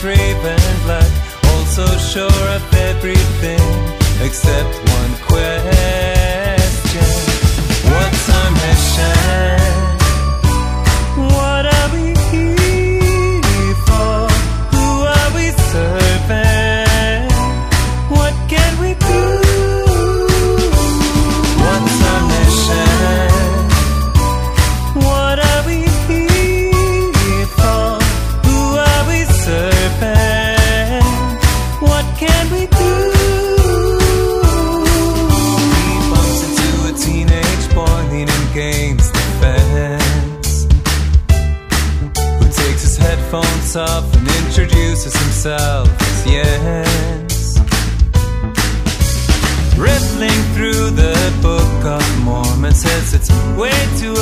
Raven 0.03 0.59
black, 0.85 1.11
also 1.53 1.87
sure 1.99 2.47
of 2.57 2.75
everything 2.75 3.61
except 4.23 4.75
one 4.99 5.15
question. 5.29 5.86
Says 52.77 53.15
it's 53.15 53.31
way 53.57 53.73
too 53.97 54.16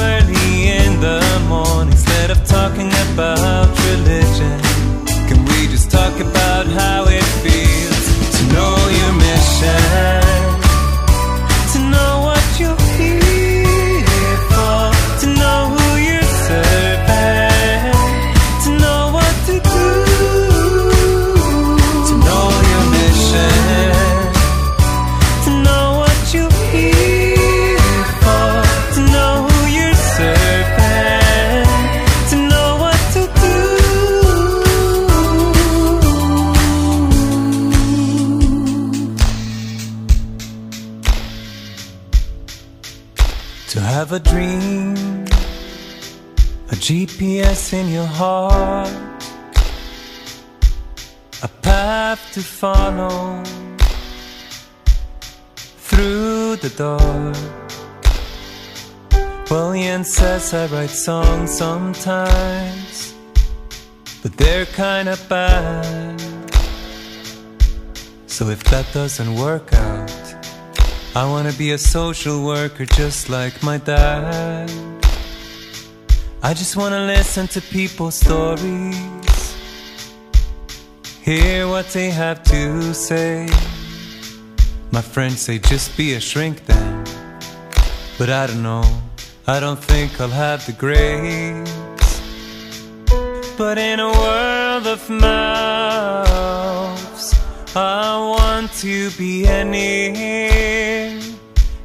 a 46.75 46.77
GPS 46.77 47.73
in 47.73 47.89
your 47.89 48.11
heart, 48.21 49.23
a 51.41 51.49
path 51.63 52.21
to 52.33 52.41
follow 52.41 53.41
through 55.87 56.57
the 56.57 56.71
door. 56.71 57.33
Well, 59.49 59.73
Ian 59.73 60.03
says 60.03 60.53
I 60.53 60.67
write 60.67 60.91
songs 60.91 61.53
sometimes, 61.53 63.15
but 64.21 64.37
they're 64.37 64.67
kinda 64.67 65.17
bad. 65.29 66.21
So 68.27 68.49
if 68.49 68.65
that 68.65 68.87
doesn't 68.93 69.33
work 69.37 69.73
out, 69.75 70.11
I 71.15 71.25
wanna 71.25 71.53
be 71.53 71.71
a 71.71 71.79
social 71.79 72.45
worker 72.45 72.85
just 72.85 73.29
like 73.29 73.63
my 73.63 73.79
dad. 73.79 74.84
I 76.47 76.53
just 76.53 76.77
wanna 76.77 77.07
listen 77.07 77.49
to 77.49 77.63
people's 77.63 78.17
stories, 78.17 79.57
hear 81.23 81.67
what 81.67 81.87
they 81.87 82.11
have 82.11 82.43
to 82.45 82.93
say. 82.93 83.49
My 84.91 85.01
friends 85.01 85.41
say 85.41 85.59
just 85.59 85.97
be 85.97 86.13
a 86.17 86.21
shrink 86.21 86.67
then. 86.67 87.03
But 88.19 88.29
I 88.29 88.47
don't 88.47 88.63
know, 88.63 88.85
I 89.47 89.59
don't 89.59 89.83
think 89.83 90.21
I'll 90.21 90.29
have 90.29 90.67
the 90.67 90.73
grace. 90.73 91.67
But 93.57 93.79
in 93.79 93.99
a 94.01 94.13
world 94.13 94.87
of 94.87 95.09
mouths, 95.09 96.25
I 97.75 98.19
want 98.19 98.71
to 98.83 99.11
be 99.13 99.47
any. 99.47 100.13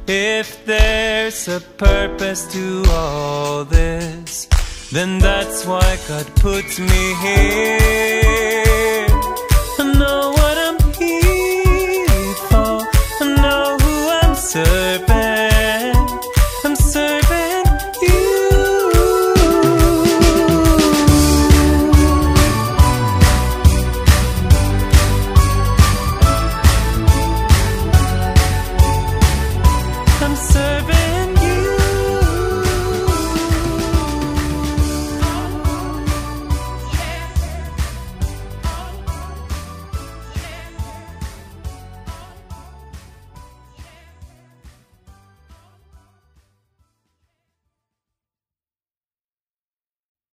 If 0.06 0.66
there's 0.66 1.48
a 1.48 1.60
purpose 1.78 2.44
to 2.52 2.84
all 2.90 3.64
this, 3.64 4.49
then 4.92 5.18
that's 5.18 5.64
why 5.66 5.98
God 6.08 6.26
puts 6.36 6.78
me 6.78 7.14
here. 7.22 8.69